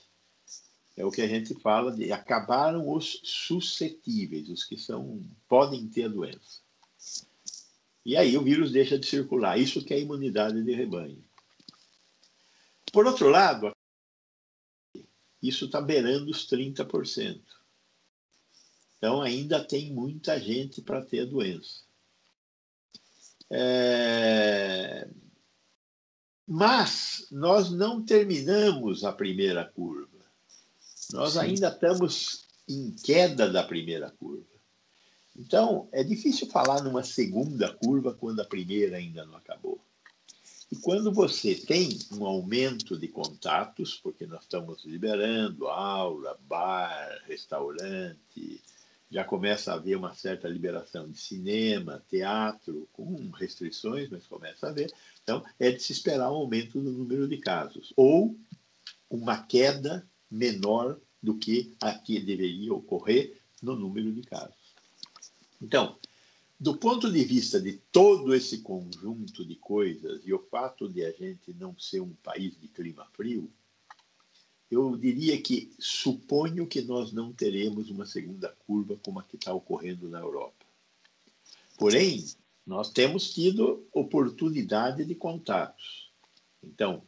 É 0.96 1.04
o 1.04 1.10
que 1.10 1.22
a 1.22 1.28
gente 1.28 1.54
fala 1.60 1.90
de 1.92 2.12
acabaram 2.12 2.88
os 2.88 3.20
suscetíveis, 3.24 4.48
os 4.48 4.64
que 4.64 4.76
são 4.76 5.22
podem 5.48 5.88
ter 5.88 6.04
a 6.04 6.08
doença. 6.08 6.60
E 8.04 8.16
aí 8.16 8.36
o 8.36 8.42
vírus 8.42 8.70
deixa 8.70 8.98
de 8.98 9.06
circular. 9.06 9.58
Isso 9.58 9.84
que 9.84 9.92
é 9.92 9.96
a 9.96 10.00
imunidade 10.00 10.62
de 10.62 10.72
rebanho. 10.72 11.24
Por 12.92 13.06
outro 13.06 13.28
lado, 13.28 13.74
isso 15.42 15.64
está 15.64 15.80
beirando 15.80 16.30
os 16.30 16.46
30%. 16.48 17.42
Então 18.96 19.20
ainda 19.20 19.64
tem 19.64 19.92
muita 19.92 20.38
gente 20.38 20.80
para 20.80 21.04
ter 21.04 21.20
a 21.20 21.24
doença. 21.24 21.82
É... 23.50 25.08
Mas 26.46 27.26
nós 27.30 27.70
não 27.70 28.04
terminamos 28.04 29.02
a 29.02 29.12
primeira 29.12 29.64
curva. 29.64 30.13
Nós 31.12 31.36
ainda 31.36 31.68
estamos 31.68 32.46
em 32.68 32.90
queda 32.90 33.50
da 33.50 33.62
primeira 33.62 34.10
curva. 34.10 34.44
Então, 35.36 35.88
é 35.92 36.02
difícil 36.04 36.46
falar 36.46 36.82
numa 36.82 37.02
segunda 37.02 37.72
curva 37.72 38.14
quando 38.14 38.40
a 38.40 38.44
primeira 38.44 38.96
ainda 38.96 39.24
não 39.26 39.36
acabou. 39.36 39.80
E 40.70 40.76
quando 40.76 41.12
você 41.12 41.54
tem 41.54 41.98
um 42.12 42.24
aumento 42.24 42.98
de 42.98 43.08
contatos, 43.08 43.94
porque 44.02 44.26
nós 44.26 44.42
estamos 44.42 44.84
liberando 44.84 45.66
aula, 45.68 46.38
bar, 46.48 47.22
restaurante, 47.26 48.62
já 49.10 49.22
começa 49.22 49.70
a 49.70 49.74
haver 49.74 49.96
uma 49.96 50.14
certa 50.14 50.48
liberação 50.48 51.08
de 51.08 51.18
cinema, 51.18 52.02
teatro, 52.08 52.88
com 52.92 53.30
restrições, 53.30 54.08
mas 54.08 54.26
começa 54.26 54.66
a 54.66 54.70
haver. 54.70 54.92
Então, 55.22 55.44
é 55.58 55.70
de 55.70 55.80
se 55.80 55.92
esperar 55.92 56.30
um 56.32 56.36
aumento 56.36 56.80
no 56.80 56.90
número 56.90 57.28
de 57.28 57.38
casos, 57.38 57.92
ou 57.96 58.36
uma 59.08 59.42
queda 59.42 60.04
menor 60.34 60.98
do 61.22 61.36
que 61.36 61.74
a 61.80 61.92
que 61.92 62.20
deveria 62.20 62.74
ocorrer 62.74 63.40
no 63.62 63.76
número 63.76 64.12
de 64.12 64.22
casos. 64.22 64.74
Então, 65.62 65.96
do 66.58 66.76
ponto 66.76 67.10
de 67.10 67.24
vista 67.24 67.60
de 67.60 67.74
todo 67.92 68.34
esse 68.34 68.58
conjunto 68.58 69.44
de 69.44 69.54
coisas 69.54 70.22
e 70.26 70.32
o 70.32 70.38
fato 70.38 70.88
de 70.88 71.04
a 71.04 71.12
gente 71.12 71.54
não 71.54 71.78
ser 71.78 72.00
um 72.00 72.12
país 72.22 72.58
de 72.60 72.68
clima 72.68 73.06
frio, 73.12 73.50
eu 74.70 74.96
diria 74.96 75.40
que 75.40 75.72
suponho 75.78 76.66
que 76.66 76.82
nós 76.82 77.12
não 77.12 77.32
teremos 77.32 77.90
uma 77.90 78.04
segunda 78.04 78.48
curva 78.66 78.98
como 79.04 79.20
a 79.20 79.22
que 79.22 79.36
está 79.36 79.54
ocorrendo 79.54 80.08
na 80.08 80.18
Europa. 80.18 80.66
Porém, 81.78 82.24
nós 82.66 82.90
temos 82.90 83.32
tido 83.32 83.86
oportunidade 83.92 85.04
de 85.04 85.14
contatos. 85.14 86.10
Então, 86.62 87.02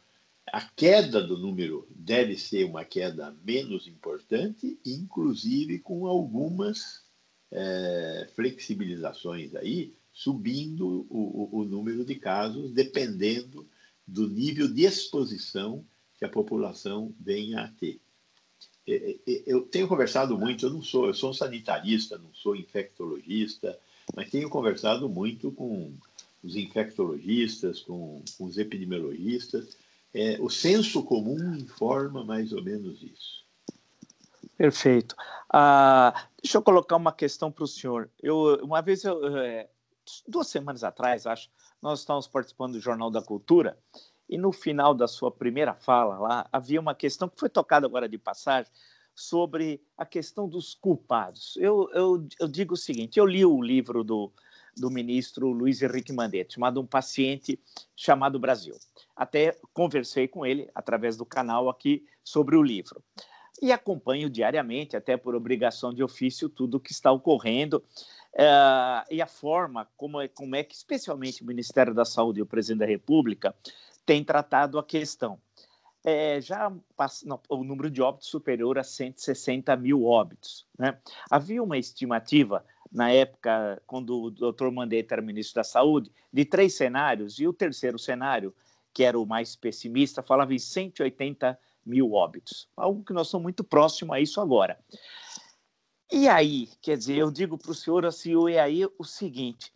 a 0.51 0.61
queda 0.61 1.21
do 1.21 1.37
número 1.37 1.87
deve 1.89 2.37
ser 2.37 2.65
uma 2.65 2.85
queda 2.85 3.35
menos 3.43 3.87
importante, 3.87 4.79
inclusive 4.85 5.79
com 5.79 6.07
algumas 6.07 7.03
é, 7.51 8.27
flexibilizações 8.35 9.55
aí, 9.55 9.93
subindo 10.13 11.05
o, 11.09 11.49
o, 11.51 11.59
o 11.59 11.65
número 11.65 12.03
de 12.05 12.15
casos, 12.15 12.71
dependendo 12.71 13.67
do 14.07 14.27
nível 14.27 14.67
de 14.67 14.83
exposição 14.83 15.85
que 16.17 16.25
a 16.25 16.29
população 16.29 17.13
venha 17.19 17.61
a 17.61 17.67
ter. 17.67 17.99
Eu 19.45 19.63
tenho 19.63 19.87
conversado 19.87 20.37
muito, 20.37 20.65
eu 20.65 20.69
não 20.69 20.81
sou, 20.81 21.07
eu 21.07 21.13
sou 21.13 21.31
um 21.31 21.33
sanitarista, 21.33 22.17
não 22.17 22.33
sou 22.33 22.55
infectologista, 22.55 23.77
mas 24.15 24.29
tenho 24.29 24.49
conversado 24.49 25.09
muito 25.09 25.51
com 25.51 25.93
os 26.41 26.55
infectologistas, 26.55 27.81
com, 27.81 28.23
com 28.37 28.45
os 28.45 28.57
epidemiologistas. 28.57 29.77
É, 30.19 30.41
o 30.41 30.49
senso 30.49 31.03
comum 31.03 31.53
informa 31.53 32.23
mais 32.23 32.51
ou 32.51 32.63
menos 32.63 33.03
isso. 33.03 33.45
Perfeito. 34.57 35.15
Ah, 35.53 36.27
deixa 36.41 36.57
eu 36.57 36.63
colocar 36.63 36.95
uma 36.95 37.11
questão 37.11 37.51
para 37.51 37.63
o 37.63 37.67
senhor. 37.67 38.09
Eu, 38.19 38.59
uma 38.63 38.81
vez, 38.81 39.03
eu, 39.03 39.37
é, 39.37 39.69
duas 40.27 40.47
semanas 40.47 40.83
atrás, 40.83 41.27
acho, 41.27 41.51
nós 41.79 41.99
estávamos 41.99 42.27
participando 42.27 42.73
do 42.73 42.79
Jornal 42.79 43.11
da 43.11 43.21
Cultura 43.21 43.77
e 44.27 44.39
no 44.39 44.51
final 44.51 44.95
da 44.95 45.07
sua 45.07 45.29
primeira 45.29 45.75
fala 45.75 46.17
lá, 46.17 46.49
havia 46.51 46.81
uma 46.81 46.95
questão 46.95 47.29
que 47.29 47.39
foi 47.39 47.47
tocada 47.47 47.85
agora 47.85 48.09
de 48.09 48.17
passagem 48.17 48.71
sobre 49.13 49.79
a 49.95 50.03
questão 50.03 50.49
dos 50.49 50.73
culpados. 50.73 51.55
Eu, 51.57 51.91
eu, 51.93 52.27
eu 52.39 52.47
digo 52.47 52.73
o 52.73 52.77
seguinte: 52.77 53.19
eu 53.19 53.25
li 53.27 53.45
o 53.45 53.61
livro 53.61 54.03
do, 54.03 54.33
do 54.75 54.89
ministro 54.89 55.51
Luiz 55.51 55.79
Henrique 55.83 56.11
Mandetta, 56.11 56.55
chamado 56.55 56.81
Um 56.81 56.87
Paciente 56.87 57.59
Chamado 57.95 58.39
Brasil. 58.39 58.75
Até 59.17 59.57
conversei 59.73 60.27
com 60.27 60.45
ele 60.45 60.69
através 60.75 61.17
do 61.17 61.25
canal 61.25 61.67
aqui 61.67 62.05
sobre 62.23 62.55
o 62.55 62.61
livro. 62.61 63.03
E 63.59 63.71
acompanho 63.71 64.29
diariamente, 64.29 64.95
até 64.95 65.17
por 65.17 65.33
obrigação 65.33 65.91
de 65.91 66.03
ofício, 66.03 66.47
tudo 66.47 66.77
o 66.77 66.79
que 66.79 66.91
está 66.91 67.11
ocorrendo 67.11 67.83
uh, 68.35 69.03
e 69.09 69.19
a 69.19 69.25
forma 69.25 69.89
como 69.97 70.21
é, 70.21 70.27
como 70.27 70.55
é 70.55 70.63
que, 70.63 70.75
especialmente 70.75 71.41
o 71.41 71.45
Ministério 71.45 71.95
da 71.95 72.05
Saúde 72.05 72.39
e 72.39 72.43
o 72.43 72.45
Presidente 72.45 72.81
da 72.81 72.85
República, 72.85 73.55
tem 74.05 74.23
tratado 74.23 74.77
a 74.77 74.83
questão. 74.83 75.39
É, 76.03 76.39
já 76.39 76.71
não, 77.25 77.41
o 77.49 77.63
número 77.63 77.89
de 77.89 78.01
óbitos 78.01 78.29
superior 78.29 78.77
a 78.77 78.83
160 78.83 79.75
mil 79.75 80.05
óbitos. 80.05 80.67
Né? 80.77 80.95
Havia 81.29 81.61
uma 81.61 81.77
estimativa, 81.79 82.63
na 82.91 83.11
época, 83.11 83.81
quando 83.87 84.21
o 84.21 84.29
doutor 84.29 84.71
Mandetta 84.71 85.15
era 85.15 85.21
ministro 85.21 85.55
da 85.55 85.63
Saúde, 85.63 86.11
de 86.31 86.45
três 86.45 86.75
cenários, 86.75 87.39
e 87.39 87.47
o 87.47 87.51
terceiro 87.51 87.97
cenário, 87.97 88.53
que 88.97 89.03
era 89.03 89.19
o 89.19 89.27
mais 89.27 89.55
pessimista, 89.55 90.23
falava 90.23 90.55
em 90.55 90.57
180 90.57 91.55
mil 91.85 92.13
óbitos. 92.13 92.67
Algo 92.75 93.03
que 93.03 93.13
nós 93.13 93.27
somos 93.27 93.43
muito 93.43 93.63
próximo 93.63 94.11
a 94.11 94.19
isso 94.19 94.41
agora. 94.41 94.75
E 96.11 96.27
aí, 96.27 96.67
quer 96.81 96.97
dizer, 96.97 97.15
eu 97.15 97.29
digo 97.29 97.59
para 97.59 97.69
o 97.69 97.75
senhor 97.75 98.07
assim, 98.07 98.31
e 98.49 98.57
aí 98.57 98.87
o 98.97 99.03
seguinte, 99.03 99.71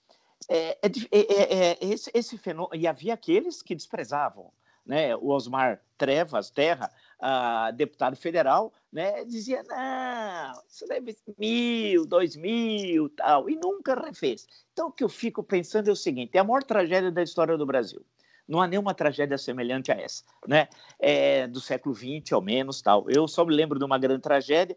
é, 0.50 0.76
é, 0.82 0.90
é, 1.12 1.54
é, 1.54 1.78
esse, 1.82 2.10
esse 2.16 2.36
fenômeno, 2.36 2.82
e 2.82 2.88
havia 2.88 3.14
aqueles 3.14 3.62
que 3.62 3.76
desprezavam, 3.76 4.52
né? 4.84 5.16
O 5.16 5.28
Osmar 5.28 5.80
Trevas 6.00 6.50
Terra, 6.50 6.92
uh, 7.20 7.72
deputado 7.76 8.16
federal, 8.16 8.74
né? 8.92 9.24
Dizia 9.24 9.62
não, 9.62 10.64
isso 10.68 10.88
deve 10.88 11.16
mil, 11.38 12.08
dois 12.08 12.36
mil, 12.36 13.08
tal, 13.10 13.48
e 13.48 13.56
nunca 13.56 13.94
refez. 13.94 14.48
Então 14.74 14.88
o 14.88 14.92
que 14.92 15.04
eu 15.04 15.10
fico 15.10 15.44
pensando 15.44 15.90
é 15.90 15.94
o 15.94 15.96
seguinte: 15.96 16.36
é 16.36 16.40
a 16.40 16.44
maior 16.44 16.64
tragédia 16.64 17.12
da 17.12 17.22
história 17.22 17.56
do 17.56 17.68
Brasil. 17.68 18.04
Não 18.52 18.60
há 18.62 18.68
nenhuma 18.68 18.94
tragédia 18.94 19.38
semelhante 19.38 19.94
a 19.94 19.96
essa, 19.96 20.26
né? 20.46 20.68
É, 21.00 21.48
do 21.48 21.62
século 21.62 21.96
XX, 21.96 22.34
ao 22.34 22.42
menos, 22.42 22.82
tal. 22.82 23.10
Eu 23.10 23.26
só 23.26 23.46
me 23.46 23.56
lembro 23.56 23.80
de 23.80 23.86
uma 23.86 23.98
grande 23.98 24.22
tragédia 24.22 24.76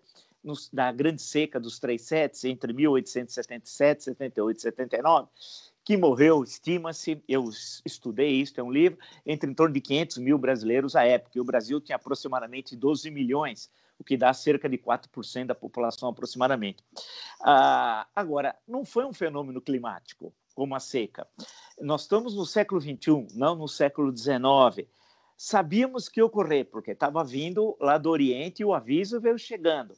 da 0.72 0.92
grande 0.92 1.20
seca 1.20 1.58
dos 1.58 1.80
três 1.80 2.02
setes, 2.02 2.44
entre 2.44 2.72
1877, 2.72 4.04
78 4.04 4.56
e 4.56 4.60
79, 4.60 5.28
que 5.82 5.96
morreu, 5.96 6.44
estima-se, 6.44 7.20
eu 7.28 7.50
estudei 7.84 8.30
isso, 8.30 8.60
é 8.60 8.62
um 8.62 8.70
livro, 8.70 8.96
entre 9.26 9.50
em 9.50 9.54
torno 9.54 9.74
de 9.74 9.80
500 9.80 10.18
mil 10.18 10.38
brasileiros 10.38 10.94
à 10.94 11.04
época. 11.04 11.32
E 11.36 11.40
o 11.40 11.44
Brasil 11.44 11.80
tinha 11.80 11.96
aproximadamente 11.96 12.76
12 12.76 13.10
milhões, 13.10 13.68
o 13.98 14.04
que 14.04 14.16
dá 14.16 14.32
cerca 14.32 14.68
de 14.68 14.78
4% 14.78 15.46
da 15.46 15.54
população 15.54 16.08
aproximadamente. 16.08 16.80
Ah, 17.42 18.06
agora, 18.14 18.54
não 18.68 18.84
foi 18.84 19.04
um 19.04 19.12
fenômeno 19.12 19.60
climático, 19.60 20.32
como 20.54 20.74
a 20.74 20.80
seca. 20.80 21.26
Nós 21.80 22.02
estamos 22.02 22.34
no 22.34 22.46
século 22.46 22.80
XXI, 22.80 23.26
não 23.34 23.56
no 23.56 23.68
século 23.68 24.16
XIX. 24.16 24.88
Sabíamos 25.36 26.08
que 26.08 26.20
ia 26.20 26.24
ocorrer, 26.24 26.70
porque 26.70 26.92
estava 26.92 27.24
vindo 27.24 27.76
lá 27.80 27.98
do 27.98 28.10
Oriente 28.10 28.62
e 28.62 28.64
o 28.64 28.72
aviso 28.72 29.20
veio 29.20 29.38
chegando. 29.38 29.94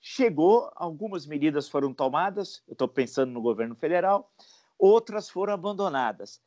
Chegou, 0.00 0.70
algumas 0.74 1.26
medidas 1.26 1.68
foram 1.68 1.94
tomadas, 1.94 2.62
eu 2.68 2.72
estou 2.72 2.88
pensando 2.88 3.32
no 3.32 3.40
governo 3.40 3.74
federal, 3.74 4.30
outras 4.78 5.30
foram 5.30 5.54
abandonadas. 5.54 6.42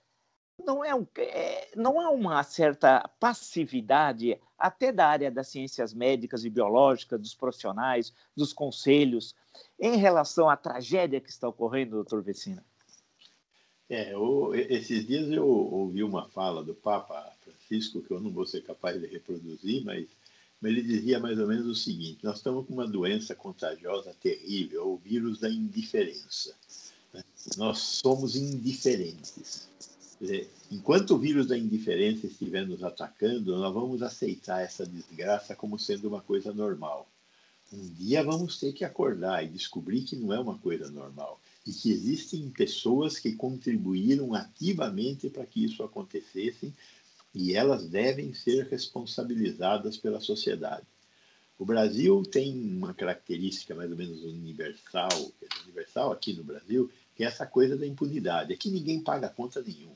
Não 0.63 0.83
é, 0.83 0.93
um, 0.93 1.07
é, 1.17 1.71
não 1.75 1.99
há 1.99 2.09
uma 2.09 2.43
certa 2.43 3.07
passividade, 3.19 4.39
até 4.57 4.91
da 4.91 5.07
área 5.07 5.31
das 5.31 5.47
ciências 5.47 5.93
médicas 5.93 6.43
e 6.43 6.49
biológicas, 6.49 7.19
dos 7.19 7.35
profissionais, 7.35 8.13
dos 8.35 8.53
conselhos, 8.53 9.35
em 9.79 9.97
relação 9.97 10.49
à 10.49 10.57
tragédia 10.57 11.21
que 11.21 11.29
está 11.29 11.47
ocorrendo, 11.47 11.95
doutor 11.95 12.21
Vecina? 12.23 12.65
É, 13.89 14.13
eu, 14.13 14.53
esses 14.53 15.07
dias 15.07 15.29
eu 15.31 15.47
ouvi 15.47 16.03
uma 16.03 16.27
fala 16.27 16.61
do 16.61 16.73
Papa 16.73 17.31
Francisco, 17.43 18.01
que 18.01 18.11
eu 18.11 18.19
não 18.19 18.29
vou 18.29 18.45
ser 18.45 18.61
capaz 18.61 18.99
de 18.99 19.07
reproduzir, 19.07 19.83
mas, 19.85 20.05
mas 20.59 20.71
ele 20.71 20.81
dizia 20.81 21.19
mais 21.19 21.39
ou 21.39 21.47
menos 21.47 21.65
o 21.65 21.75
seguinte: 21.75 22.19
nós 22.23 22.37
estamos 22.37 22.65
com 22.65 22.73
uma 22.73 22.87
doença 22.87 23.33
contagiosa 23.33 24.13
terrível, 24.21 24.91
o 24.91 24.97
vírus 24.97 25.39
da 25.39 25.49
indiferença. 25.49 26.53
Né? 27.13 27.23
Nós 27.55 27.79
somos 27.79 28.35
indiferentes. 28.35 29.69
Dizer, 30.19 30.49
enquanto 30.69 31.11
o 31.11 31.17
vírus 31.17 31.47
da 31.47 31.57
indiferença 31.57 32.27
estiver 32.27 32.67
nos 32.67 32.83
atacando, 32.83 33.55
nós 33.55 33.73
vamos 33.73 34.01
aceitar 34.01 34.61
essa 34.63 34.85
desgraça 34.85 35.55
como 35.55 35.79
sendo 35.79 36.09
uma 36.09 36.21
coisa 36.21 36.51
normal. 36.51 37.07
Um 37.71 37.87
dia 37.93 38.23
vamos 38.23 38.59
ter 38.59 38.73
que 38.73 38.83
acordar 38.83 39.45
e 39.45 39.47
descobrir 39.47 40.01
que 40.01 40.15
não 40.15 40.33
é 40.33 40.39
uma 40.39 40.57
coisa 40.57 40.89
normal 40.89 41.39
e 41.67 41.73
que 41.73 41.91
existem 41.91 42.49
pessoas 42.49 43.19
que 43.19 43.33
contribuíram 43.33 44.33
ativamente 44.33 45.29
para 45.29 45.45
que 45.45 45.65
isso 45.65 45.83
acontecesse 45.83 46.73
e 47.35 47.53
elas 47.53 47.87
devem 47.87 48.33
ser 48.33 48.67
responsabilizadas 48.67 49.97
pela 49.97 50.21
sociedade. 50.21 50.87
O 51.59 51.65
Brasil 51.65 52.23
tem 52.23 52.57
uma 52.57 52.93
característica 52.93 53.75
mais 53.75 53.91
ou 53.91 53.97
menos 53.97 54.23
universal, 54.23 55.09
universal 55.65 56.11
aqui 56.11 56.33
no 56.33 56.43
Brasil, 56.43 56.89
que 57.15 57.23
é 57.23 57.27
essa 57.27 57.45
coisa 57.45 57.75
da 57.75 57.85
impunidade. 57.85 58.53
Aqui 58.53 58.69
ninguém 58.69 59.01
paga 59.01 59.27
conta 59.27 59.61
nenhuma. 59.61 59.95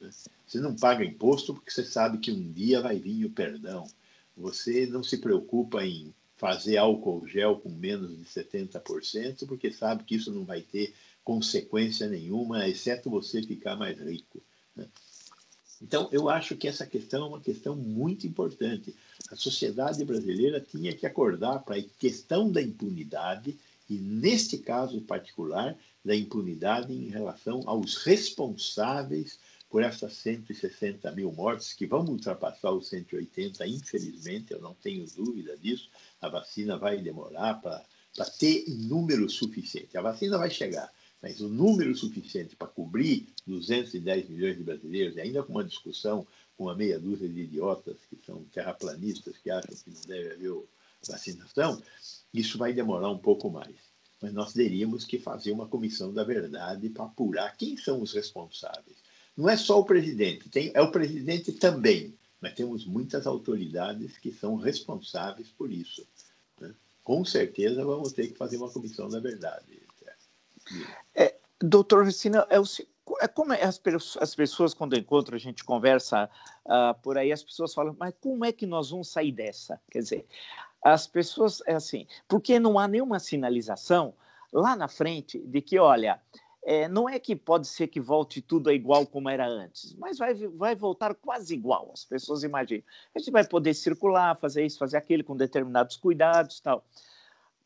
Né? 0.00 0.10
Você 0.46 0.60
não 0.60 0.76
paga 0.76 1.04
imposto 1.04 1.54
porque 1.54 1.70
você 1.70 1.84
sabe 1.84 2.18
que 2.18 2.30
um 2.30 2.52
dia 2.52 2.80
vai 2.80 2.98
vir 2.98 3.24
o 3.24 3.30
perdão. 3.30 3.88
Você 4.36 4.86
não 4.86 5.02
se 5.02 5.18
preocupa 5.18 5.84
em 5.84 6.14
fazer 6.42 6.76
álcool 6.76 7.24
gel 7.24 7.54
com 7.60 7.68
menos 7.68 8.18
de 8.18 8.24
70%, 8.24 9.46
porque 9.46 9.70
sabe 9.70 10.02
que 10.02 10.16
isso 10.16 10.32
não 10.32 10.44
vai 10.44 10.60
ter 10.60 10.92
consequência 11.22 12.08
nenhuma, 12.08 12.68
exceto 12.68 13.08
você 13.08 13.40
ficar 13.40 13.76
mais 13.76 13.96
rico. 14.00 14.42
Né? 14.74 14.88
Então, 15.80 16.08
eu 16.10 16.28
acho 16.28 16.56
que 16.56 16.66
essa 16.66 16.84
questão 16.84 17.26
é 17.26 17.28
uma 17.28 17.40
questão 17.40 17.76
muito 17.76 18.26
importante. 18.26 18.92
A 19.30 19.36
sociedade 19.36 20.04
brasileira 20.04 20.60
tinha 20.60 20.92
que 20.92 21.06
acordar 21.06 21.60
para 21.60 21.76
a 21.76 21.82
questão 22.00 22.50
da 22.50 22.60
impunidade, 22.60 23.56
e 23.88 23.94
neste 23.94 24.58
caso 24.58 25.00
particular, 25.02 25.78
da 26.04 26.16
impunidade 26.16 26.92
em 26.92 27.08
relação 27.08 27.62
aos 27.66 27.98
responsáveis 27.98 29.38
por 29.72 29.82
essas 29.82 30.12
160 30.12 31.10
mil 31.12 31.32
mortes, 31.32 31.72
que 31.72 31.86
vão 31.86 32.04
ultrapassar 32.04 32.70
os 32.72 32.88
180, 32.88 33.66
infelizmente, 33.66 34.52
eu 34.52 34.60
não 34.60 34.74
tenho 34.74 35.06
dúvida 35.16 35.56
disso. 35.56 35.88
A 36.20 36.28
vacina 36.28 36.76
vai 36.76 37.00
demorar 37.00 37.54
para 37.54 37.82
ter 38.38 38.66
número 38.68 39.30
suficiente. 39.30 39.96
A 39.96 40.02
vacina 40.02 40.36
vai 40.36 40.50
chegar, 40.50 40.92
mas 41.22 41.40
o 41.40 41.48
número 41.48 41.96
suficiente 41.96 42.54
para 42.54 42.68
cobrir 42.68 43.26
210 43.46 44.28
milhões 44.28 44.58
de 44.58 44.62
brasileiros, 44.62 45.16
ainda 45.16 45.42
com 45.42 45.52
uma 45.52 45.64
discussão 45.64 46.26
com 46.54 46.64
uma 46.64 46.74
meia 46.74 47.00
dúzia 47.00 47.26
de 47.30 47.40
idiotas 47.40 47.96
que 48.10 48.18
são 48.26 48.44
terraplanistas, 48.52 49.38
que 49.38 49.50
acham 49.50 49.74
que 49.74 49.90
não 49.90 50.02
deve 50.02 50.34
haver 50.34 50.64
vacinação, 51.08 51.82
isso 52.34 52.58
vai 52.58 52.74
demorar 52.74 53.08
um 53.08 53.18
pouco 53.18 53.48
mais. 53.48 53.74
Mas 54.20 54.34
nós 54.34 54.52
teríamos 54.52 55.06
que 55.06 55.18
fazer 55.18 55.50
uma 55.50 55.66
comissão 55.66 56.12
da 56.12 56.24
verdade 56.24 56.90
para 56.90 57.06
apurar 57.06 57.56
quem 57.56 57.74
são 57.78 58.02
os 58.02 58.12
responsáveis 58.12 59.00
não 59.36 59.48
é 59.48 59.56
só 59.56 59.80
o 59.80 59.84
presidente, 59.84 60.48
tem, 60.48 60.70
é 60.74 60.80
o 60.80 60.90
presidente 60.90 61.52
também, 61.52 62.14
mas 62.40 62.54
temos 62.54 62.84
muitas 62.84 63.26
autoridades 63.26 64.18
que 64.18 64.32
são 64.32 64.56
responsáveis 64.56 65.48
por 65.48 65.70
isso. 65.72 66.06
Né? 66.60 66.74
Com 67.02 67.24
certeza 67.24 67.84
vamos 67.84 68.12
ter 68.12 68.28
que 68.28 68.36
fazer 68.36 68.56
uma 68.56 68.70
comissão 68.70 69.08
da 69.08 69.20
verdade. 69.20 69.80
É, 71.14 71.34
doutor 71.60 72.04
Vecina, 72.04 72.46
é, 72.50 72.60
o, 72.60 72.64
é 73.20 73.28
como 73.28 73.52
é 73.52 73.62
as, 73.62 73.80
as, 74.20 74.34
pessoas, 74.34 74.74
quando 74.74 74.96
encontram, 74.96 75.36
a 75.36 75.40
gente 75.40 75.64
conversa 75.64 76.30
uh, 76.66 76.98
por 77.02 77.18
aí, 77.18 77.32
as 77.32 77.42
pessoas 77.42 77.74
falam, 77.74 77.96
mas 77.98 78.14
como 78.20 78.44
é 78.44 78.52
que 78.52 78.66
nós 78.66 78.90
vamos 78.90 79.08
sair 79.08 79.32
dessa? 79.32 79.80
Quer 79.90 80.00
dizer, 80.00 80.26
as 80.82 81.06
pessoas, 81.06 81.62
é 81.66 81.74
assim, 81.74 82.06
porque 82.28 82.58
não 82.58 82.78
há 82.78 82.88
nenhuma 82.88 83.18
sinalização 83.18 84.14
lá 84.52 84.76
na 84.76 84.88
frente 84.88 85.38
de 85.38 85.60
que, 85.60 85.78
olha, 85.78 86.20
é, 86.64 86.88
não 86.88 87.08
é 87.08 87.18
que 87.18 87.34
pode 87.34 87.66
ser 87.66 87.88
que 87.88 88.00
volte 88.00 88.40
tudo 88.40 88.70
igual 88.70 89.04
como 89.04 89.28
era 89.28 89.46
antes, 89.46 89.94
mas 89.98 90.18
vai, 90.18 90.34
vai 90.34 90.76
voltar 90.76 91.14
quase 91.14 91.54
igual. 91.54 91.90
As 91.92 92.04
pessoas 92.04 92.44
imaginam. 92.44 92.84
A 93.14 93.18
gente 93.18 93.32
vai 93.32 93.44
poder 93.44 93.74
circular, 93.74 94.38
fazer 94.38 94.64
isso, 94.64 94.78
fazer 94.78 94.96
aquilo 94.96 95.24
com 95.24 95.36
determinados 95.36 95.96
cuidados 95.96 96.60
tal. 96.60 96.84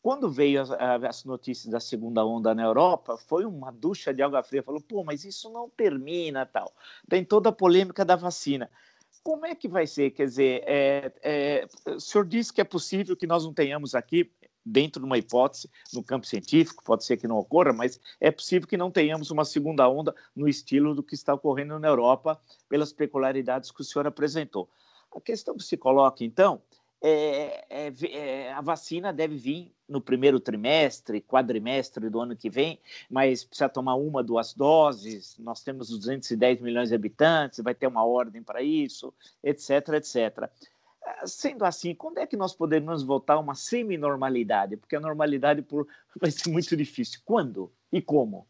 Quando 0.00 0.30
veio 0.30 0.62
as, 0.62 0.70
as 0.70 1.24
notícias 1.24 1.70
da 1.70 1.80
segunda 1.80 2.24
onda 2.24 2.54
na 2.54 2.62
Europa, 2.62 3.18
foi 3.18 3.44
uma 3.44 3.70
ducha 3.70 4.14
de 4.14 4.22
água 4.22 4.42
fria. 4.42 4.62
Falou, 4.62 4.80
pô, 4.80 5.02
mas 5.02 5.24
isso 5.24 5.50
não 5.50 5.68
termina 5.68 6.46
tal. 6.46 6.72
Tem 7.08 7.24
toda 7.24 7.48
a 7.48 7.52
polêmica 7.52 8.04
da 8.04 8.16
vacina. 8.16 8.70
Como 9.22 9.44
é 9.44 9.56
que 9.56 9.66
vai 9.66 9.88
ser? 9.88 10.12
Quer 10.12 10.26
dizer, 10.26 10.62
é, 10.64 11.12
é, 11.22 11.68
o 11.90 11.98
senhor 11.98 12.24
disse 12.24 12.52
que 12.52 12.60
é 12.60 12.64
possível 12.64 13.16
que 13.16 13.26
nós 13.26 13.44
não 13.44 13.52
tenhamos 13.52 13.96
aqui 13.96 14.30
dentro 14.66 15.00
de 15.00 15.06
uma 15.06 15.16
hipótese 15.16 15.70
no 15.92 16.02
campo 16.02 16.26
científico, 16.26 16.82
pode 16.84 17.04
ser 17.04 17.16
que 17.16 17.28
não 17.28 17.36
ocorra, 17.36 17.72
mas 17.72 18.00
é 18.20 18.32
possível 18.32 18.66
que 18.66 18.76
não 18.76 18.90
tenhamos 18.90 19.30
uma 19.30 19.44
segunda 19.44 19.88
onda 19.88 20.12
no 20.34 20.48
estilo 20.48 20.92
do 20.94 21.02
que 21.04 21.14
está 21.14 21.32
ocorrendo 21.32 21.78
na 21.78 21.86
Europa, 21.86 22.40
pelas 22.68 22.92
peculiaridades 22.92 23.70
que 23.70 23.80
o 23.80 23.84
senhor 23.84 24.06
apresentou. 24.06 24.68
A 25.14 25.20
questão 25.20 25.56
que 25.56 25.62
se 25.62 25.76
coloca, 25.76 26.24
então, 26.24 26.60
é, 27.00 27.64
é, 27.70 27.92
é, 28.10 28.52
a 28.52 28.60
vacina 28.60 29.12
deve 29.12 29.36
vir 29.36 29.72
no 29.88 30.00
primeiro 30.00 30.40
trimestre, 30.40 31.20
quadrimestre 31.20 32.10
do 32.10 32.20
ano 32.20 32.34
que 32.34 32.50
vem, 32.50 32.80
mas 33.08 33.44
precisa 33.44 33.68
tomar 33.68 33.94
uma, 33.94 34.22
duas 34.22 34.52
doses. 34.52 35.38
Nós 35.38 35.62
temos 35.62 35.88
210 35.90 36.60
milhões 36.60 36.88
de 36.88 36.94
habitantes, 36.94 37.60
vai 37.62 37.74
ter 37.74 37.86
uma 37.86 38.04
ordem 38.04 38.42
para 38.42 38.62
isso, 38.62 39.14
etc, 39.44 39.70
etc. 39.94 40.50
Sendo 41.24 41.64
assim, 41.64 41.94
quando 41.94 42.18
é 42.18 42.26
que 42.26 42.36
nós 42.36 42.54
podemos 42.54 43.02
voltar 43.02 43.34
a 43.34 43.38
uma 43.38 43.54
semi-normalidade? 43.54 44.76
Porque 44.76 44.96
a 44.96 45.00
normalidade 45.00 45.62
por... 45.62 45.86
vai 46.20 46.30
ser 46.30 46.50
muito 46.50 46.76
difícil. 46.76 47.20
Quando 47.24 47.72
e 47.92 48.00
como? 48.02 48.46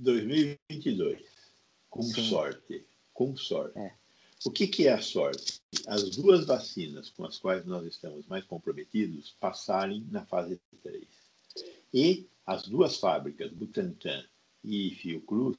2022. 0.00 1.22
Com 1.88 2.02
Sim. 2.02 2.28
sorte. 2.28 2.86
Com 3.14 3.36
sorte. 3.36 3.78
É. 3.78 3.94
O 4.44 4.50
que, 4.50 4.66
que 4.66 4.86
é 4.86 4.92
a 4.92 5.00
sorte? 5.00 5.60
As 5.86 6.10
duas 6.10 6.44
vacinas 6.46 7.08
com 7.10 7.24
as 7.24 7.38
quais 7.38 7.64
nós 7.64 7.86
estamos 7.86 8.26
mais 8.26 8.44
comprometidos 8.44 9.34
passarem 9.40 10.06
na 10.10 10.24
fase 10.26 10.60
3. 10.82 11.04
E 11.92 12.28
as 12.44 12.68
duas 12.68 12.98
fábricas, 12.98 13.50
Butantan 13.52 14.24
e 14.62 14.90
Fiocruz, 14.96 15.56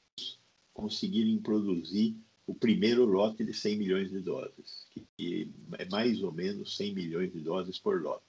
conseguirem 0.72 1.38
produzir 1.38 2.16
o 2.48 2.54
primeiro 2.54 3.04
lote 3.04 3.44
de 3.44 3.52
100 3.52 3.76
milhões 3.76 4.10
de 4.10 4.20
doses, 4.20 4.86
que 5.18 5.52
é 5.78 5.84
mais 5.84 6.22
ou 6.22 6.32
menos 6.32 6.74
100 6.78 6.94
milhões 6.94 7.30
de 7.30 7.40
doses 7.40 7.78
por 7.78 8.00
lote. 8.02 8.24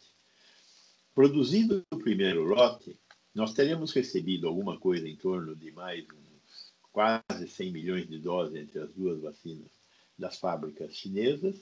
Produzindo 1.15 1.85
o 1.89 1.97
primeiro 1.97 2.43
lote, 2.43 2.99
nós 3.33 3.53
teríamos 3.53 3.93
recebido 3.93 4.45
alguma 4.45 4.77
coisa 4.77 5.07
em 5.07 5.15
torno 5.15 5.55
de 5.55 5.71
mais 5.71 6.03
uns 6.03 6.73
quase 6.91 7.47
100 7.47 7.71
milhões 7.71 8.09
de 8.09 8.19
doses 8.19 8.55
entre 8.55 8.79
as 8.79 8.91
duas 8.91 9.21
vacinas 9.21 9.69
das 10.17 10.37
fábricas 10.37 10.93
chinesas. 10.93 11.55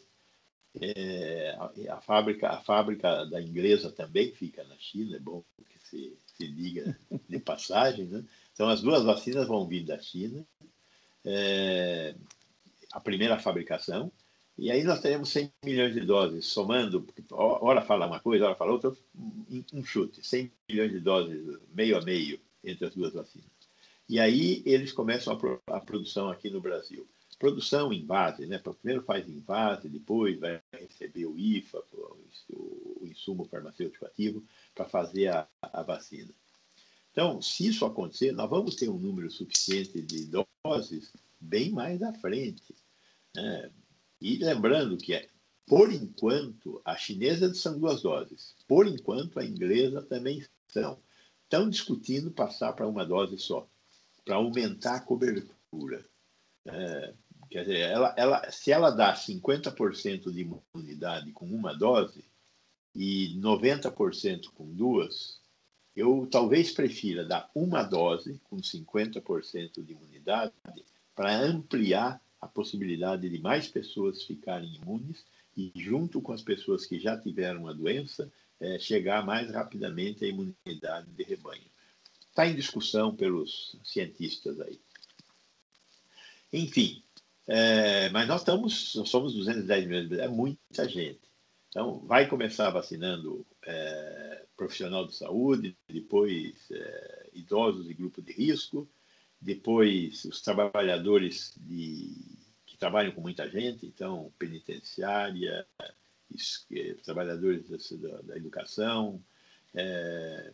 É, 0.82 1.56
a, 1.60 1.96
a, 1.96 2.02
fábrica, 2.02 2.50
a 2.50 2.62
fábrica 2.62 3.24
da 3.26 3.40
inglesa 3.40 3.92
também 3.92 4.32
fica 4.32 4.64
na 4.64 4.78
China, 4.78 5.16
é 5.16 5.20
bom 5.20 5.44
que 5.70 5.80
se, 5.88 6.18
se 6.26 6.48
diga 6.48 6.98
de 7.30 7.38
passagem. 7.38 8.06
Né? 8.08 8.26
Então, 8.52 8.68
as 8.68 8.82
duas 8.82 9.04
vacinas 9.04 9.48
vão 9.48 9.68
vir 9.68 9.86
da 9.86 10.00
China. 10.00 10.44
É, 11.24 12.16
a 12.98 13.00
primeira 13.00 13.38
fabricação, 13.38 14.12
e 14.58 14.72
aí 14.72 14.84
nós 14.84 15.00
teremos 15.00 15.30
100 15.30 15.54
milhões 15.64 15.94
de 15.94 16.02
doses, 16.02 16.48
somando, 16.48 17.06
hora 17.30 17.80
fala 17.84 18.08
uma 18.08 18.20
coisa, 18.20 18.46
hora 18.46 18.56
fala 18.56 18.72
outra, 18.72 18.92
um 19.72 19.86
chute, 19.86 20.26
100 20.26 20.52
milhões 20.68 20.92
de 20.92 21.00
doses, 21.00 21.60
meio 21.76 21.96
a 21.96 22.02
meio, 22.02 22.40
entre 22.64 22.88
as 22.88 22.96
duas 22.96 23.14
vacinas. 23.14 23.52
E 24.10 24.20
aí 24.20 24.64
eles 24.66 24.92
começam 24.92 25.32
a, 25.68 25.78
a 25.78 25.80
produção 25.80 26.30
aqui 26.30 26.50
no 26.50 26.60
Brasil. 26.60 27.08
Produção 27.38 27.94
em 27.94 28.04
base, 28.04 28.48
né? 28.48 28.58
Primeiro 28.58 29.06
faz 29.06 29.30
em 29.30 29.40
base, 29.42 29.88
depois 29.88 30.40
vai 30.40 30.60
receber 30.74 31.28
o 31.28 31.38
IFA, 31.38 31.84
o, 32.50 33.06
insumo 33.06 33.46
farmacêutico 33.46 34.08
ativo, 34.08 34.44
para 34.74 34.86
fazer 34.86 35.28
a, 35.28 35.48
a 35.62 35.84
vacina. 35.84 36.34
Então, 37.12 37.40
se 37.44 37.68
isso 37.68 37.86
acontecer, 37.86 38.32
nós 38.32 38.50
vamos 38.50 38.76
ter 38.76 38.90
um 38.90 38.98
número 38.98 39.30
suficiente 39.30 40.02
de 40.02 40.32
doses 40.64 41.14
bem 41.40 41.70
mais 41.70 42.02
à 42.02 42.12
frente. 42.14 42.76
Né? 43.38 43.72
E 44.20 44.38
lembrando 44.38 44.98
que, 44.98 45.14
é, 45.14 45.30
por 45.66 45.92
enquanto, 45.94 46.82
a 46.84 46.98
chinesa 46.98 47.54
são 47.54 47.80
duas 47.80 48.02
doses, 48.02 48.56
por 48.68 48.88
enquanto, 48.88 49.40
a 49.40 49.46
inglesa 49.46 50.02
também 50.02 50.44
são. 50.68 51.00
Estão 51.44 51.70
discutindo 51.70 52.32
passar 52.32 52.74
para 52.74 52.88
uma 52.88 53.06
dose 53.06 53.38
só. 53.38 53.70
para 54.26 54.36
aumentar 54.36 54.96
a 54.96 55.00
cobertura. 55.00 56.06
É, 56.66 57.14
quer 57.50 57.62
dizer, 57.62 57.80
ela, 57.80 58.14
ela, 58.18 58.52
se 58.52 58.72
ela 58.72 58.90
dá 58.90 59.14
50% 59.14 60.32
de 60.32 60.42
imunidade 60.42 61.32
com 61.32 61.46
uma 61.46 61.74
dose 61.74 62.26
e 62.94 63.40
90% 63.40 64.50
com 64.54 64.74
duas, 64.74 65.40
eu 65.96 66.28
talvez 66.30 66.72
prefira 66.72 67.24
dar 67.24 67.50
uma 67.56 67.84
dose 67.84 68.42
com 68.44 68.58
50% 68.58 69.84
de 69.84 69.94
imunidade 69.94 70.54
para 71.16 71.40
ampliar 71.40 72.22
a 72.42 72.48
possibilidade 72.48 73.30
de 73.30 73.40
mais 73.40 73.68
pessoas 73.68 74.24
ficarem 74.24 74.76
imunes 74.76 75.26
e, 75.56 75.72
junto 75.76 76.22
com 76.22 76.32
as 76.32 76.42
pessoas 76.42 76.86
que 76.86 77.00
já 77.00 77.18
tiveram 77.18 77.68
a 77.68 77.74
doença, 77.74 78.32
é, 78.60 78.78
chegar 78.80 79.26
mais 79.26 79.52
rapidamente 79.52 80.24
à 80.24 80.28
imunidade 80.28 81.10
de 81.12 81.24
rebanho. 81.24 81.66
Está 82.30 82.48
em 82.48 82.56
discussão 82.56 83.16
pelos 83.16 83.76
cientistas 83.84 84.60
aí. 84.62 84.80
Enfim, 86.54 87.04
é, 87.48 88.10
mas 88.10 88.28
nós 88.28 88.42
estamos, 88.42 88.94
nós 88.96 89.10
somos 89.10 89.34
210 89.34 89.88
milhões, 89.88 90.12
é 90.20 90.28
muita 90.28 90.88
gente. 90.88 91.22
Então, 91.70 92.00
vai 92.00 92.28
começar 92.28 92.70
vacinando 92.70 93.46
é, 93.66 94.46
profissional 94.56 95.06
de 95.06 95.16
saúde, 95.16 95.76
depois 95.88 96.56
idosos 97.34 97.90
e 97.90 97.94
grupo 97.94 98.22
de 98.22 98.32
risco, 98.32 98.88
depois 99.40 100.26
os 100.26 100.42
trabalhadores 100.42 101.54
de, 101.58 102.14
que 102.66 102.78
trabalham 102.78 103.12
com 103.12 103.22
muita 103.22 103.50
gente, 103.50 103.86
então 103.86 104.32
penitenciária, 104.38 105.66
é, 106.72 106.94
trabalhadores 107.04 107.68
da, 108.00 108.22
da 108.22 108.36
educação, 108.36 109.22
é, 109.74 110.52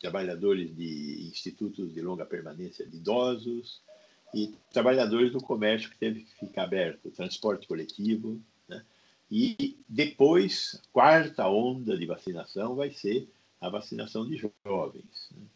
trabalhadores 0.00 0.74
de 0.74 1.28
institutos 1.28 1.92
de 1.92 2.00
longa 2.00 2.24
permanência 2.24 2.86
de 2.86 2.96
idosos 2.96 3.80
e 4.34 4.54
trabalhadores 4.72 5.32
do 5.32 5.40
comércio 5.40 5.90
que 5.90 5.96
teve 5.96 6.24
que 6.24 6.34
ficar 6.34 6.64
aberto, 6.64 7.10
transporte 7.10 7.66
coletivo, 7.66 8.40
né? 8.68 8.84
E 9.30 9.78
depois, 9.88 10.80
quarta 10.92 11.48
onda 11.48 11.96
de 11.96 12.06
vacinação 12.06 12.74
vai 12.74 12.90
ser 12.90 13.28
a 13.60 13.68
vacinação 13.68 14.28
de 14.28 14.36
jovens. 14.64 15.30
Né? 15.34 15.46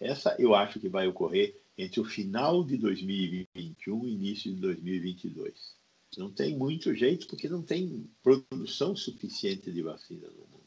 Essa 0.00 0.34
eu 0.38 0.54
acho 0.54 0.80
que 0.80 0.88
vai 0.88 1.06
ocorrer 1.06 1.61
entre 1.76 2.00
o 2.00 2.04
final 2.04 2.64
de 2.64 2.76
2021 2.76 4.06
e 4.06 4.12
início 4.12 4.52
de 4.52 4.60
2022. 4.60 5.74
Não 6.16 6.30
tem 6.30 6.56
muito 6.56 6.94
jeito, 6.94 7.26
porque 7.26 7.48
não 7.48 7.62
tem 7.62 8.06
produção 8.22 8.94
suficiente 8.94 9.72
de 9.72 9.82
vacina 9.82 10.28
no 10.28 10.46
mundo. 10.46 10.62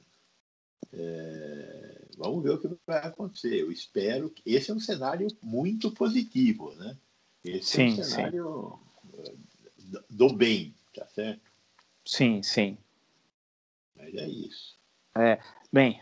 É, 0.91 2.05
vamos 2.17 2.43
ver 2.43 2.51
o 2.51 2.57
que 2.59 2.69
vai 2.87 3.05
acontecer. 3.05 3.59
Eu 3.59 3.71
espero 3.71 4.29
que 4.29 4.41
esse 4.45 4.71
é 4.71 4.73
um 4.73 4.79
cenário 4.79 5.27
muito 5.41 5.91
positivo, 5.91 6.73
né? 6.75 6.97
Esse 7.43 7.77
sim, 7.77 7.83
é 7.83 7.85
um 7.85 8.03
cenário 8.03 8.79
sim. 9.77 9.99
do 10.09 10.33
bem, 10.33 10.73
tá 10.93 11.05
certo? 11.07 11.41
Sim, 12.03 12.41
sim. 12.41 12.77
Mas 13.95 14.15
é 14.15 14.27
isso. 14.27 14.75
É, 15.15 15.39
bem, 15.71 16.01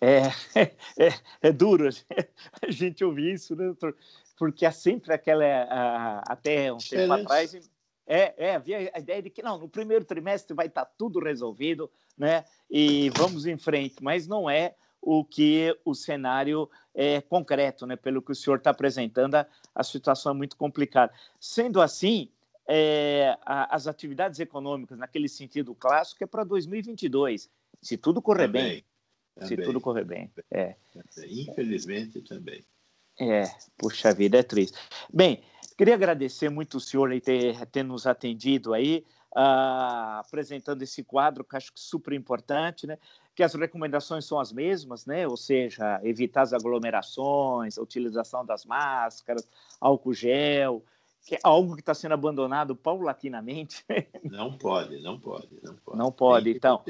é, 0.00 0.22
é, 0.96 1.12
é, 1.42 1.52
duro 1.52 1.88
a 2.62 2.70
gente 2.70 3.04
ouvir 3.04 3.34
isso, 3.34 3.56
né, 3.56 3.64
doutor? 3.64 3.96
Porque 4.38 4.64
há 4.64 4.72
sempre 4.72 5.12
aquela, 5.12 6.22
até 6.26 6.72
um 6.72 6.78
tempo 6.78 7.12
atrás, 7.12 7.54
é, 8.06 8.34
é, 8.38 8.54
havia 8.54 8.90
a 8.94 8.98
ideia 8.98 9.20
de 9.20 9.28
que 9.28 9.42
não, 9.42 9.58
no 9.58 9.68
primeiro 9.68 10.04
trimestre 10.04 10.54
vai 10.54 10.66
estar 10.66 10.84
tudo 10.84 11.18
resolvido, 11.18 11.90
né? 12.16 12.44
E 12.70 13.10
vamos 13.10 13.44
em 13.46 13.58
frente, 13.58 13.96
mas 14.00 14.26
não 14.26 14.48
é 14.48 14.74
o 15.02 15.24
que 15.24 15.76
o 15.84 15.94
cenário 15.94 16.70
é 16.94 17.20
concreto, 17.20 17.86
né? 17.86 17.96
Pelo 17.96 18.22
que 18.22 18.32
o 18.32 18.34
senhor 18.34 18.56
está 18.56 18.70
apresentando, 18.70 19.34
a, 19.34 19.46
a 19.74 19.82
situação 19.82 20.32
é 20.32 20.34
muito 20.34 20.56
complicada. 20.56 21.12
Sendo 21.38 21.82
assim, 21.82 22.30
é, 22.66 23.36
a, 23.44 23.74
as 23.74 23.86
atividades 23.86 24.40
econômicas, 24.40 24.96
naquele 24.96 25.28
sentido 25.28 25.74
clássico, 25.74 26.24
é 26.24 26.26
para 26.26 26.44
2022, 26.44 27.50
se 27.82 27.96
tudo 27.96 28.22
correr 28.22 28.46
também, 28.46 28.62
bem. 28.62 28.84
Também, 29.34 29.48
se 29.48 29.56
tudo 29.56 29.80
correr 29.80 30.04
bem. 30.04 30.30
É. 30.50 30.76
Infelizmente 31.26 32.22
também. 32.22 32.64
É, 33.18 33.44
puxa 33.76 34.12
vida, 34.12 34.38
é 34.38 34.42
triste. 34.42 34.78
Bem, 35.12 35.42
queria 35.76 35.94
agradecer 35.94 36.48
muito 36.48 36.76
o 36.76 36.80
senhor 36.80 37.10
aí 37.10 37.20
ter, 37.20 37.66
ter 37.66 37.82
nos 37.82 38.06
atendido 38.06 38.72
aí, 38.72 39.04
uh, 39.36 40.20
apresentando 40.20 40.82
esse 40.82 41.02
quadro 41.02 41.44
que 41.44 41.56
acho 41.56 41.72
que 41.72 41.80
super 41.80 42.12
importante, 42.12 42.86
né? 42.86 42.96
Que 43.34 43.42
as 43.42 43.54
recomendações 43.54 44.24
são 44.24 44.38
as 44.38 44.52
mesmas, 44.52 45.04
né? 45.04 45.26
Ou 45.26 45.36
seja, 45.36 46.00
evitar 46.04 46.42
as 46.42 46.52
aglomerações, 46.52 47.76
a 47.76 47.82
utilização 47.82 48.44
das 48.44 48.64
máscaras, 48.64 49.48
álcool 49.80 50.14
gel, 50.14 50.84
que 51.24 51.34
é 51.34 51.38
algo 51.42 51.74
que 51.74 51.80
está 51.80 51.94
sendo 51.94 52.14
abandonado 52.14 52.74
paulatinamente. 52.74 53.84
Não 54.24 54.56
pode, 54.56 55.00
não 55.02 55.18
pode, 55.18 55.48
não 55.62 55.74
pode. 55.74 55.98
Não 55.98 56.12
pode, 56.12 56.50
então. 56.50 56.82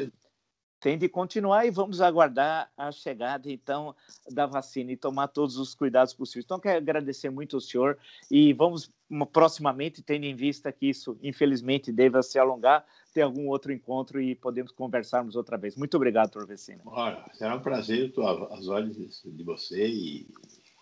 Tem 0.80 0.96
de 0.96 1.08
continuar 1.08 1.66
e 1.66 1.70
vamos 1.70 2.00
aguardar 2.00 2.70
a 2.76 2.92
chegada, 2.92 3.50
então, 3.50 3.94
da 4.30 4.46
vacina 4.46 4.92
e 4.92 4.96
tomar 4.96 5.28
todos 5.28 5.56
os 5.56 5.74
cuidados 5.74 6.14
possíveis. 6.14 6.44
Então, 6.44 6.60
quero 6.60 6.78
agradecer 6.78 7.30
muito 7.30 7.56
ao 7.56 7.60
senhor 7.60 7.98
e 8.30 8.52
vamos, 8.52 8.90
proximamente, 9.32 10.02
tendo 10.02 10.24
em 10.24 10.36
vista 10.36 10.70
que 10.70 10.86
isso, 10.86 11.18
infelizmente, 11.22 11.90
deva 11.90 12.22
se 12.22 12.38
alongar, 12.38 12.84
ter 13.12 13.22
algum 13.22 13.48
outro 13.48 13.72
encontro 13.72 14.20
e 14.20 14.34
podemos 14.34 14.70
conversarmos 14.70 15.34
outra 15.34 15.56
vez. 15.56 15.74
Muito 15.74 15.96
obrigado, 15.96 16.30
doutor 16.30 16.46
Vecina. 16.46 16.82
Ora, 16.86 17.24
será 17.34 17.56
um 17.56 17.60
prazer, 17.60 18.10
estou 18.10 18.26
às 18.52 18.68
olhos 18.68 19.22
de 19.24 19.42
você 19.42 19.86
e 19.88 20.28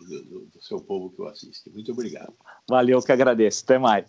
do, 0.05 0.47
do, 0.47 0.63
seu 0.63 0.79
povo 0.81 1.11
que 1.11 1.23
o 1.23 1.27
assiste. 1.27 1.71
Muito 1.71 1.93
obrigado. 1.93 2.35
Valeu, 2.69 3.01
que 3.01 3.13
agradeço. 3.13 3.65
Até 3.65 3.79
mais. 3.79 4.07